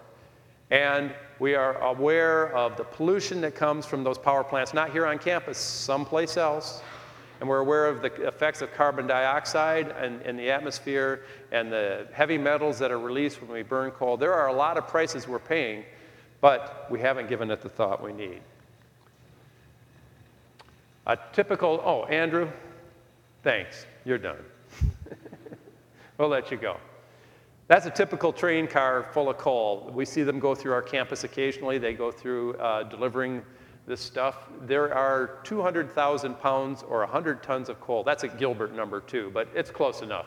And 0.71 1.15
we 1.39 1.55
are 1.55 1.79
aware 1.83 2.53
of 2.53 2.77
the 2.77 2.85
pollution 2.85 3.41
that 3.43 3.55
comes 3.55 3.87
from 3.87 4.03
those 4.03 4.19
power 4.19 4.43
plants, 4.43 4.75
not 4.75 4.91
here 4.91 5.07
on 5.07 5.19
campus, 5.19 5.59
someplace 5.59 6.37
else 6.37 6.83
and 7.41 7.49
we're 7.49 7.59
aware 7.59 7.87
of 7.87 8.03
the 8.03 8.13
effects 8.27 8.63
of 8.63 8.73
carbon 8.73 9.07
dioxide 9.07 9.95
in, 10.03 10.21
in, 10.23 10.37
the 10.37 10.51
atmosphere 10.51 11.25
and 11.53 11.71
the 11.71 12.07
heavy 12.13 12.39
metals 12.39 12.79
that 12.79 12.91
are 12.91 12.99
released 12.99 13.43
when 13.43 13.51
we 13.51 13.63
burn 13.63 13.91
coal. 13.91 14.17
There 14.17 14.33
are 14.33 14.49
a 14.49 14.53
lot 14.53 14.79
of 14.79 14.87
prices 14.87 15.27
we're 15.27 15.39
paying, 15.39 15.85
but 16.41 16.87
we 16.91 17.01
haven't 17.01 17.29
given 17.29 17.51
it 17.51 17.61
the 17.61 17.69
thought 17.69 18.03
we 18.03 18.13
need. 18.13 18.41
A 21.07 21.19
typical, 21.33 21.83
oh, 21.85 22.05
Andrew, 22.05 22.51
thanks, 23.43 23.87
you're 24.05 24.19
done. 24.19 24.39
we'll 26.19 26.29
let 26.29 26.51
you 26.51 26.57
go. 26.57 26.79
That's 27.67 27.87
a 27.87 27.91
typical 27.91 28.33
train 28.33 28.67
car 28.67 29.09
full 29.13 29.31
of 29.31 29.39
coal. 29.39 29.91
We 29.93 30.05
see 30.05 30.23
them 30.23 30.39
go 30.39 30.55
through 30.55 30.73
our 30.73 30.83
campus 30.83 31.25
occasionally. 31.25 31.79
They 31.79 31.95
go 31.95 32.11
through 32.11 32.55
uh, 32.55 32.85
delivering 32.85 33.43
this 33.87 34.01
stuff. 34.01 34.49
There 34.63 34.95
are 34.95 35.39
200,000 35.45 36.41
pounds 36.41 36.83
or 36.83 37.01
100 37.01 37.43
tons 37.43 37.69
of 37.69 37.81
coal. 37.81 38.03
That's 38.03 38.25
a 38.25 38.29
Gilbert 38.29 38.75
number 38.75 39.01
too, 39.01 39.31
but 39.35 39.49
it's 39.55 39.71
close 39.71 40.03
enough. 40.03 40.27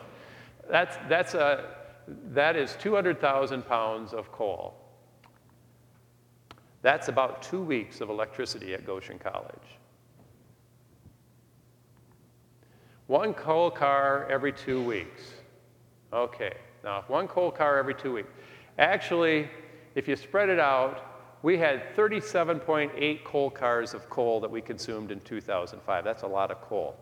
That's, 0.70 0.96
that's 1.08 1.34
a, 1.34 1.64
that 2.32 2.56
is 2.56 2.76
200,000 2.80 3.66
pounds 3.66 4.12
of 4.12 4.30
coal. 4.30 4.74
That's 6.82 7.08
about 7.08 7.42
two 7.42 7.62
weeks 7.62 8.00
of 8.00 8.08
electricity 8.08 8.74
at 8.74 8.86
Goshen 8.86 9.18
College. 9.18 9.78
One 13.08 13.34
coal 13.34 13.70
car 13.70 14.28
every 14.30 14.52
two 14.52 14.82
weeks. 14.82 15.22
Okay, 16.12 16.52
now 16.84 17.04
one 17.08 17.26
coal 17.26 17.50
car 17.50 17.78
every 17.78 17.94
two 17.94 18.12
weeks. 18.12 18.28
Actually, 18.78 19.48
if 19.94 20.06
you 20.06 20.14
spread 20.14 20.48
it 20.48 20.60
out, 20.60 21.17
we 21.42 21.56
had 21.56 21.94
37.8 21.94 23.24
coal 23.24 23.50
cars 23.50 23.94
of 23.94 24.08
coal 24.10 24.40
that 24.40 24.50
we 24.50 24.60
consumed 24.60 25.12
in 25.12 25.20
2005. 25.20 26.04
That's 26.04 26.22
a 26.22 26.26
lot 26.26 26.50
of 26.50 26.60
coal. 26.60 26.96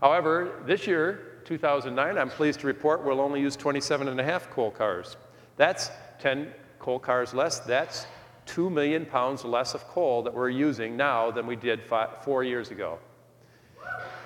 However, 0.00 0.62
this 0.66 0.86
year, 0.86 1.40
2009, 1.44 2.18
I'm 2.18 2.30
pleased 2.30 2.60
to 2.60 2.66
report 2.66 3.04
we'll 3.04 3.20
only 3.20 3.40
use 3.40 3.56
27 3.56 4.08
and 4.08 4.20
a 4.20 4.24
half 4.24 4.50
coal 4.50 4.70
cars. 4.70 5.16
That's 5.56 5.90
10 6.20 6.52
coal 6.78 6.98
cars 6.98 7.32
less. 7.34 7.60
That's 7.60 8.06
2 8.46 8.70
million 8.70 9.06
pounds 9.06 9.44
less 9.44 9.74
of 9.74 9.86
coal 9.88 10.22
that 10.22 10.34
we're 10.34 10.50
using 10.50 10.96
now 10.96 11.30
than 11.30 11.46
we 11.46 11.56
did 11.56 11.82
five, 11.82 12.22
four 12.22 12.44
years 12.44 12.70
ago. 12.70 12.98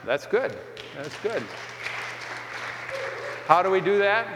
That's 0.05 0.27
good. 0.27 0.57
That's 0.97 1.17
good. 1.21 1.43
How 3.47 3.63
do 3.63 3.71
we 3.71 3.81
do 3.81 3.99
that? 3.99 4.27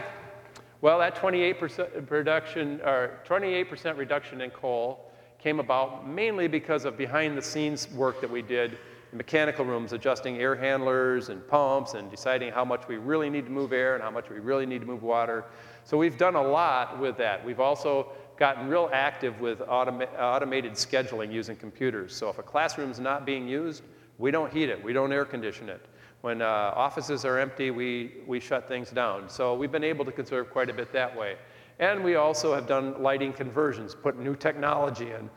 Well, 0.81 0.99
that 0.99 1.15
28% 1.15 2.11
reduction, 2.11 2.81
or 2.81 3.19
28% 3.27 3.97
reduction 3.97 4.41
in 4.41 4.51
coal 4.51 5.11
came 5.39 5.59
about 5.59 6.07
mainly 6.07 6.47
because 6.47 6.85
of 6.85 6.97
behind 6.97 7.37
the 7.37 7.41
scenes 7.41 7.89
work 7.91 8.21
that 8.21 8.29
we 8.29 8.41
did 8.41 8.77
In 9.11 9.17
mechanical 9.17 9.63
rooms, 9.63 9.93
adjusting 9.93 10.37
air 10.39 10.55
handlers 10.55 11.29
and 11.29 11.47
pumps 11.47 11.93
and 11.93 12.11
deciding 12.11 12.51
how 12.51 12.65
much 12.65 12.87
we 12.87 12.97
really 12.97 13.29
need 13.29 13.45
to 13.45 13.51
move 13.51 13.71
air 13.71 13.95
and 13.95 14.03
how 14.03 14.11
much 14.11 14.29
we 14.29 14.39
really 14.39 14.65
need 14.65 14.81
to 14.81 14.87
move 14.87 15.01
water. 15.01 15.45
So 15.83 15.97
we've 15.97 16.17
done 16.17 16.35
a 16.35 16.41
lot 16.41 16.99
with 16.99 17.17
that. 17.17 17.43
We've 17.45 17.61
also 17.61 18.11
gotten 18.37 18.67
real 18.67 18.89
active 18.93 19.39
with 19.39 19.59
automa- 19.59 20.09
automated 20.19 20.73
scheduling 20.73 21.31
using 21.31 21.55
computers. 21.55 22.15
So 22.15 22.29
if 22.29 22.37
a 22.37 22.43
classroom 22.43 22.91
is 22.91 22.99
not 22.99 23.25
being 23.25 23.47
used, 23.47 23.81
we 24.17 24.29
don't 24.31 24.51
heat 24.51 24.69
it, 24.69 24.83
we 24.83 24.93
don't 24.93 25.11
air 25.11 25.25
condition 25.25 25.69
it. 25.69 25.81
When 26.21 26.41
uh, 26.41 26.73
offices 26.75 27.25
are 27.25 27.37
empty, 27.37 27.71
we, 27.71 28.15
we 28.25 28.39
shut 28.39 28.67
things 28.67 28.89
down. 28.89 29.29
So 29.29 29.53
we've 29.53 29.71
been 29.71 29.83
able 29.83 30.03
to 30.05 30.11
conserve 30.11 30.49
quite 30.49 30.69
a 30.69 30.73
bit 30.73 30.91
that 30.93 31.15
way. 31.15 31.35
And 31.79 32.03
we 32.03 32.15
also 32.15 32.55
have 32.55 32.67
done 32.67 33.01
lighting 33.01 33.33
conversions, 33.33 33.93
put 33.93 34.17
new 34.17 34.35
technology 34.35 35.11
in, 35.11 35.29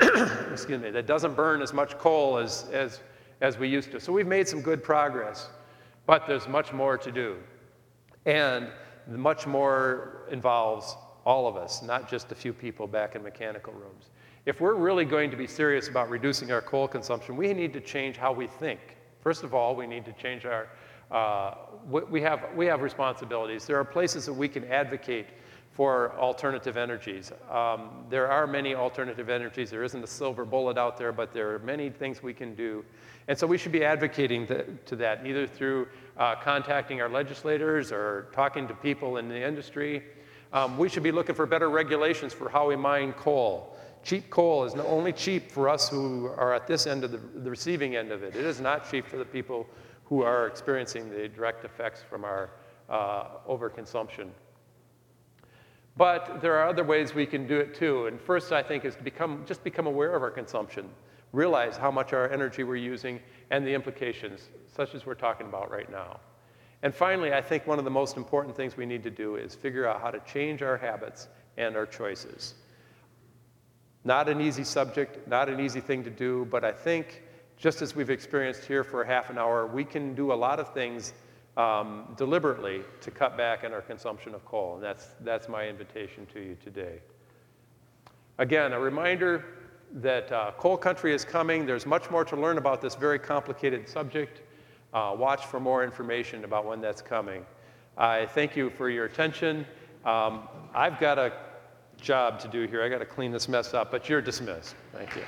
excuse 0.50 0.80
me, 0.80 0.90
that 0.90 1.06
doesn't 1.06 1.34
burn 1.36 1.60
as 1.60 1.74
much 1.74 1.98
coal 1.98 2.38
as, 2.38 2.66
as, 2.72 3.00
as 3.42 3.58
we 3.58 3.68
used 3.68 3.90
to. 3.92 4.00
So 4.00 4.10
we've 4.10 4.26
made 4.26 4.48
some 4.48 4.62
good 4.62 4.82
progress, 4.82 5.50
but 6.06 6.26
there's 6.26 6.48
much 6.48 6.72
more 6.72 6.96
to 6.96 7.12
do. 7.12 7.36
And 8.24 8.68
much 9.06 9.46
more 9.46 10.26
involves 10.30 10.96
all 11.26 11.46
of 11.46 11.56
us, 11.56 11.82
not 11.82 12.08
just 12.08 12.32
a 12.32 12.34
few 12.34 12.54
people 12.54 12.86
back 12.86 13.14
in 13.14 13.22
mechanical 13.22 13.72
rooms. 13.74 14.10
If 14.46 14.60
we're 14.60 14.74
really 14.74 15.04
going 15.04 15.30
to 15.30 15.36
be 15.36 15.46
serious 15.46 15.88
about 15.88 16.08
reducing 16.08 16.50
our 16.52 16.62
coal 16.62 16.88
consumption, 16.88 17.36
we 17.36 17.52
need 17.52 17.72
to 17.74 17.80
change 17.80 18.16
how 18.16 18.32
we 18.32 18.46
think. 18.46 18.80
First 19.22 19.44
of 19.44 19.54
all, 19.54 19.76
we 19.76 19.86
need 19.86 20.04
to 20.04 20.12
change 20.12 20.44
our, 20.44 20.68
uh, 21.10 21.54
we, 21.88 22.20
have, 22.20 22.44
we 22.56 22.66
have 22.66 22.82
responsibilities. 22.82 23.66
There 23.66 23.78
are 23.78 23.84
places 23.84 24.26
that 24.26 24.32
we 24.32 24.48
can 24.48 24.64
advocate 24.64 25.26
for 25.70 26.12
alternative 26.18 26.76
energies. 26.76 27.32
Um, 27.50 28.04
there 28.10 28.30
are 28.30 28.46
many 28.46 28.74
alternative 28.74 29.30
energies. 29.30 29.70
There 29.70 29.84
isn't 29.84 30.02
a 30.02 30.06
silver 30.06 30.44
bullet 30.44 30.76
out 30.76 30.98
there, 30.98 31.12
but 31.12 31.32
there 31.32 31.54
are 31.54 31.58
many 31.60 31.88
things 31.88 32.22
we 32.22 32.34
can 32.34 32.54
do. 32.54 32.84
And 33.28 33.38
so 33.38 33.46
we 33.46 33.56
should 33.56 33.72
be 33.72 33.84
advocating 33.84 34.46
th 34.46 34.66
to 34.86 34.96
that, 34.96 35.24
either 35.24 35.46
through 35.46 35.88
uh, 36.18 36.34
contacting 36.34 37.00
our 37.00 37.08
legislators 37.08 37.92
or 37.92 38.26
talking 38.32 38.68
to 38.68 38.74
people 38.74 39.16
in 39.16 39.28
the 39.28 39.40
industry. 39.40 40.02
Um, 40.52 40.76
we 40.76 40.88
should 40.88 41.04
be 41.04 41.12
looking 41.12 41.34
for 41.34 41.46
better 41.46 41.70
regulations 41.70 42.34
for 42.34 42.50
how 42.50 42.68
we 42.68 42.76
mine 42.76 43.12
coal. 43.14 43.71
Cheap 44.02 44.30
coal 44.30 44.64
is 44.64 44.74
only 44.74 45.12
cheap 45.12 45.50
for 45.50 45.68
us 45.68 45.88
who 45.88 46.26
are 46.26 46.52
at 46.52 46.66
this 46.66 46.86
end 46.86 47.04
of 47.04 47.12
the, 47.12 47.18
the 47.18 47.50
receiving 47.50 47.94
end 47.96 48.10
of 48.10 48.22
it. 48.22 48.34
It 48.34 48.44
is 48.44 48.60
not 48.60 48.90
cheap 48.90 49.06
for 49.06 49.16
the 49.16 49.24
people 49.24 49.66
who 50.04 50.22
are 50.22 50.46
experiencing 50.46 51.08
the 51.10 51.28
direct 51.28 51.64
effects 51.64 52.02
from 52.02 52.24
our 52.24 52.50
uh, 52.88 53.24
overconsumption. 53.48 54.28
But 55.96 56.40
there 56.40 56.54
are 56.56 56.68
other 56.68 56.84
ways 56.84 57.14
we 57.14 57.26
can 57.26 57.46
do 57.46 57.58
it 57.58 57.74
too. 57.74 58.06
And 58.06 58.20
first, 58.20 58.52
I 58.52 58.62
think, 58.62 58.84
is 58.84 58.96
to 58.96 59.02
become, 59.02 59.44
just 59.46 59.62
become 59.62 59.86
aware 59.86 60.14
of 60.14 60.22
our 60.22 60.30
consumption, 60.30 60.88
realize 61.32 61.76
how 61.76 61.90
much 61.90 62.12
our 62.12 62.30
energy 62.30 62.64
we're 62.64 62.76
using 62.76 63.20
and 63.50 63.66
the 63.66 63.72
implications, 63.72 64.48
such 64.74 64.94
as 64.94 65.06
we're 65.06 65.14
talking 65.14 65.46
about 65.46 65.70
right 65.70 65.90
now. 65.90 66.18
And 66.82 66.94
finally, 66.94 67.32
I 67.32 67.40
think 67.40 67.66
one 67.66 67.78
of 67.78 67.84
the 67.84 67.90
most 67.90 68.16
important 68.16 68.56
things 68.56 68.76
we 68.76 68.86
need 68.86 69.02
to 69.04 69.10
do 69.10 69.36
is 69.36 69.54
figure 69.54 69.86
out 69.86 70.00
how 70.00 70.10
to 70.10 70.18
change 70.20 70.62
our 70.62 70.76
habits 70.76 71.28
and 71.56 71.76
our 71.76 71.86
choices. 71.86 72.54
Not 74.04 74.28
an 74.28 74.40
easy 74.40 74.64
subject, 74.64 75.28
not 75.28 75.48
an 75.48 75.60
easy 75.60 75.80
thing 75.80 76.02
to 76.04 76.10
do, 76.10 76.46
but 76.50 76.64
I 76.64 76.72
think 76.72 77.22
just 77.56 77.82
as 77.82 77.94
we've 77.94 78.10
experienced 78.10 78.64
here 78.64 78.82
for 78.82 79.04
half 79.04 79.30
an 79.30 79.38
hour, 79.38 79.66
we 79.66 79.84
can 79.84 80.14
do 80.14 80.32
a 80.32 80.34
lot 80.34 80.58
of 80.58 80.74
things 80.74 81.12
um, 81.56 82.12
deliberately 82.16 82.82
to 83.00 83.10
cut 83.10 83.36
back 83.36 83.62
on 83.62 83.72
our 83.72 83.82
consumption 83.82 84.34
of 84.34 84.44
coal. 84.44 84.74
And 84.74 84.82
that's, 84.82 85.14
that's 85.20 85.48
my 85.48 85.68
invitation 85.68 86.26
to 86.32 86.40
you 86.40 86.56
today. 86.64 86.98
Again, 88.38 88.72
a 88.72 88.80
reminder 88.80 89.44
that 89.94 90.32
uh, 90.32 90.52
coal 90.56 90.76
country 90.76 91.14
is 91.14 91.24
coming. 91.24 91.66
There's 91.66 91.86
much 91.86 92.10
more 92.10 92.24
to 92.24 92.34
learn 92.34 92.58
about 92.58 92.80
this 92.80 92.94
very 92.94 93.18
complicated 93.18 93.88
subject. 93.88 94.40
Uh, 94.92 95.14
watch 95.16 95.46
for 95.46 95.60
more 95.60 95.84
information 95.84 96.44
about 96.44 96.66
when 96.66 96.80
that's 96.80 97.02
coming. 97.02 97.44
I 97.96 98.26
thank 98.26 98.56
you 98.56 98.70
for 98.70 98.88
your 98.88 99.04
attention. 99.04 99.66
Um, 100.04 100.48
I've 100.74 100.98
got 100.98 101.18
a 101.18 101.32
job 102.02 102.40
to 102.40 102.48
do 102.48 102.66
here. 102.66 102.82
I 102.82 102.88
got 102.88 102.98
to 102.98 103.06
clean 103.06 103.30
this 103.30 103.48
mess 103.48 103.74
up, 103.74 103.90
but 103.90 104.08
you're 104.08 104.20
dismissed. 104.20 104.74
Thank 104.92 105.14
you. 105.14 105.22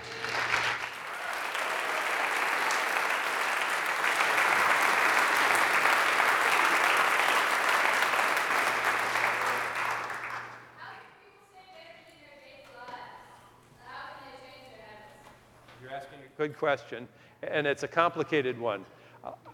You're 15.80 15.92
asking 15.92 16.18
a 16.18 16.38
good 16.38 16.58
question, 16.58 17.06
and 17.42 17.66
it's 17.66 17.84
a 17.84 17.88
complicated 17.88 18.58
one. 18.58 18.84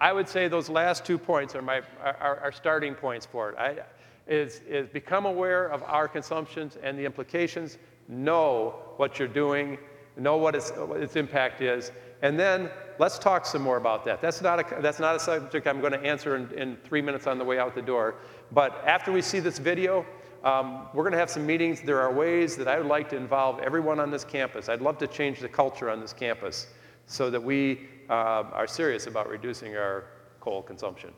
I 0.01 0.13
would 0.13 0.29
say 0.29 0.49
those 0.49 0.69
last 0.69 1.05
two 1.05 1.19
points 1.19 1.55
are 1.55 1.63
my 1.63 1.83
are, 2.03 2.41
are 2.43 2.53
starting 2.53 2.95
points 2.95 3.27
for 3.27 3.51
it. 3.51 3.59
I, 3.59 3.77
is, 4.27 4.61
is 4.69 4.89
become 4.89 5.27
aware 5.27 5.67
of 5.67 5.83
our 5.85 6.09
consumptions 6.09 6.77
and 6.83 6.99
the 6.99 7.05
implications, 7.05 7.79
know 8.09 8.75
what 8.97 9.19
you're 9.19 9.29
doing, 9.29 9.79
know 10.17 10.37
what 10.37 10.55
its, 10.55 10.71
what 10.71 11.01
its 11.01 11.17
impact 11.17 11.61
is, 11.61 11.93
and 12.23 12.39
then 12.39 12.71
let's 12.99 13.19
talk 13.19 13.47
some 13.47 13.63
more 13.63 13.79
about 13.79 14.05
that. 14.05 14.21
That's 14.21 14.43
not 14.43 14.61
a, 14.61 14.81
that's 14.83 15.01
not 15.01 15.17
a 15.17 15.21
subject 15.21 15.67
I'm 15.67 15.81
going 15.81 15.93
to 15.93 16.03
answer 16.03 16.37
in, 16.37 16.51
in 16.53 16.77
three 16.85 17.01
minutes 17.01 17.27
on 17.27 17.39
the 17.39 17.45
way 17.45 17.59
out 17.59 17.75
the 17.75 17.83
door. 17.83 18.17
But 18.53 18.83
after 18.87 19.11
we 19.11 19.23
see 19.23 19.41
this 19.41 19.59
video, 19.59 20.05
um, 20.45 20.89
we're 20.93 21.03
going 21.03 21.13
to 21.13 21.19
have 21.19 21.31
some 21.31 21.47
meetings. 21.47 21.81
There 21.81 22.01
are 22.01 22.13
ways 22.13 22.57
that 22.57 22.69
I 22.69 22.79
would 22.79 22.87
like 22.87 23.09
to 23.11 23.17
involve 23.17 23.61
everyone 23.61 24.01
on 24.01 24.11
this 24.11 24.25
campus. 24.25 24.69
I'd 24.69 24.83
love 24.83 24.99
to 24.99 25.07
change 25.07 25.41
the 25.41 25.49
culture 25.49 25.91
on 25.91 26.01
this 26.01 26.13
campus 26.13 26.69
so 27.07 27.31
that 27.31 27.43
we 27.43 27.89
uh, 28.09 28.45
are 28.53 28.67
serious 28.67 29.07
about 29.07 29.29
reducing 29.29 29.77
our 29.77 30.05
coal 30.41 30.63
consumption. 30.63 31.11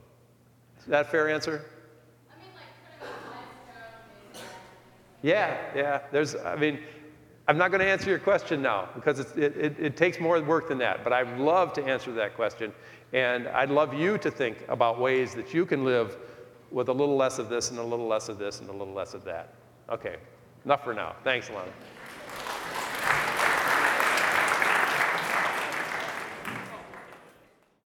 Is 0.79 0.87
that 0.87 1.07
a 1.07 1.09
fair 1.09 1.29
answer? 1.29 1.65
Yeah, 5.23 5.57
yeah. 5.75 6.01
There's, 6.11 6.35
I 6.35 6.57
mean, 6.57 6.81
I'm 7.49 7.59
not 7.59 7.71
going 7.71 7.81
to 7.81 7.87
answer 7.87 8.11
your 8.11 8.19
question 8.19 8.63
now 8.63 8.89
because 8.95 9.21
it, 9.21 9.57
it, 9.57 9.77
it, 9.79 9.97
takes 9.97 10.21
more 10.21 10.41
work 10.41 10.69
than 10.69 10.79
that. 10.79 11.03
But 11.05 11.13
I'd 11.13 11.39
love 11.39 11.73
to 11.75 11.85
answer 11.85 12.13
that 12.13 12.35
question. 12.35 12.73
And 13.13 13.49
I'd 13.49 13.71
love 13.71 13.95
you 13.95 14.19
to 14.19 14.31
think 14.31 14.59
about 14.69 15.01
ways 15.01 15.35
that 15.35 15.53
you 15.53 15.67
can 15.67 15.85
live 15.85 16.17
with 16.71 16.89
a 16.89 16.93
little 16.93 17.17
less 17.17 17.39
of 17.39 17.49
this 17.49 17.71
and 17.71 17.79
a 17.79 17.83
little 17.83 18.07
less 18.07 18.29
of 18.29 18.39
this 18.39 18.61
and 18.61 18.69
a 18.69 18.73
little 18.73 18.95
less 18.95 19.15
of 19.15 19.25
that. 19.25 19.55
Okay, 19.91 20.17
enough 20.65 20.83
for 20.85 20.95
now. 20.95 21.15
Thanks, 21.23 21.49
Alana. 21.49 21.69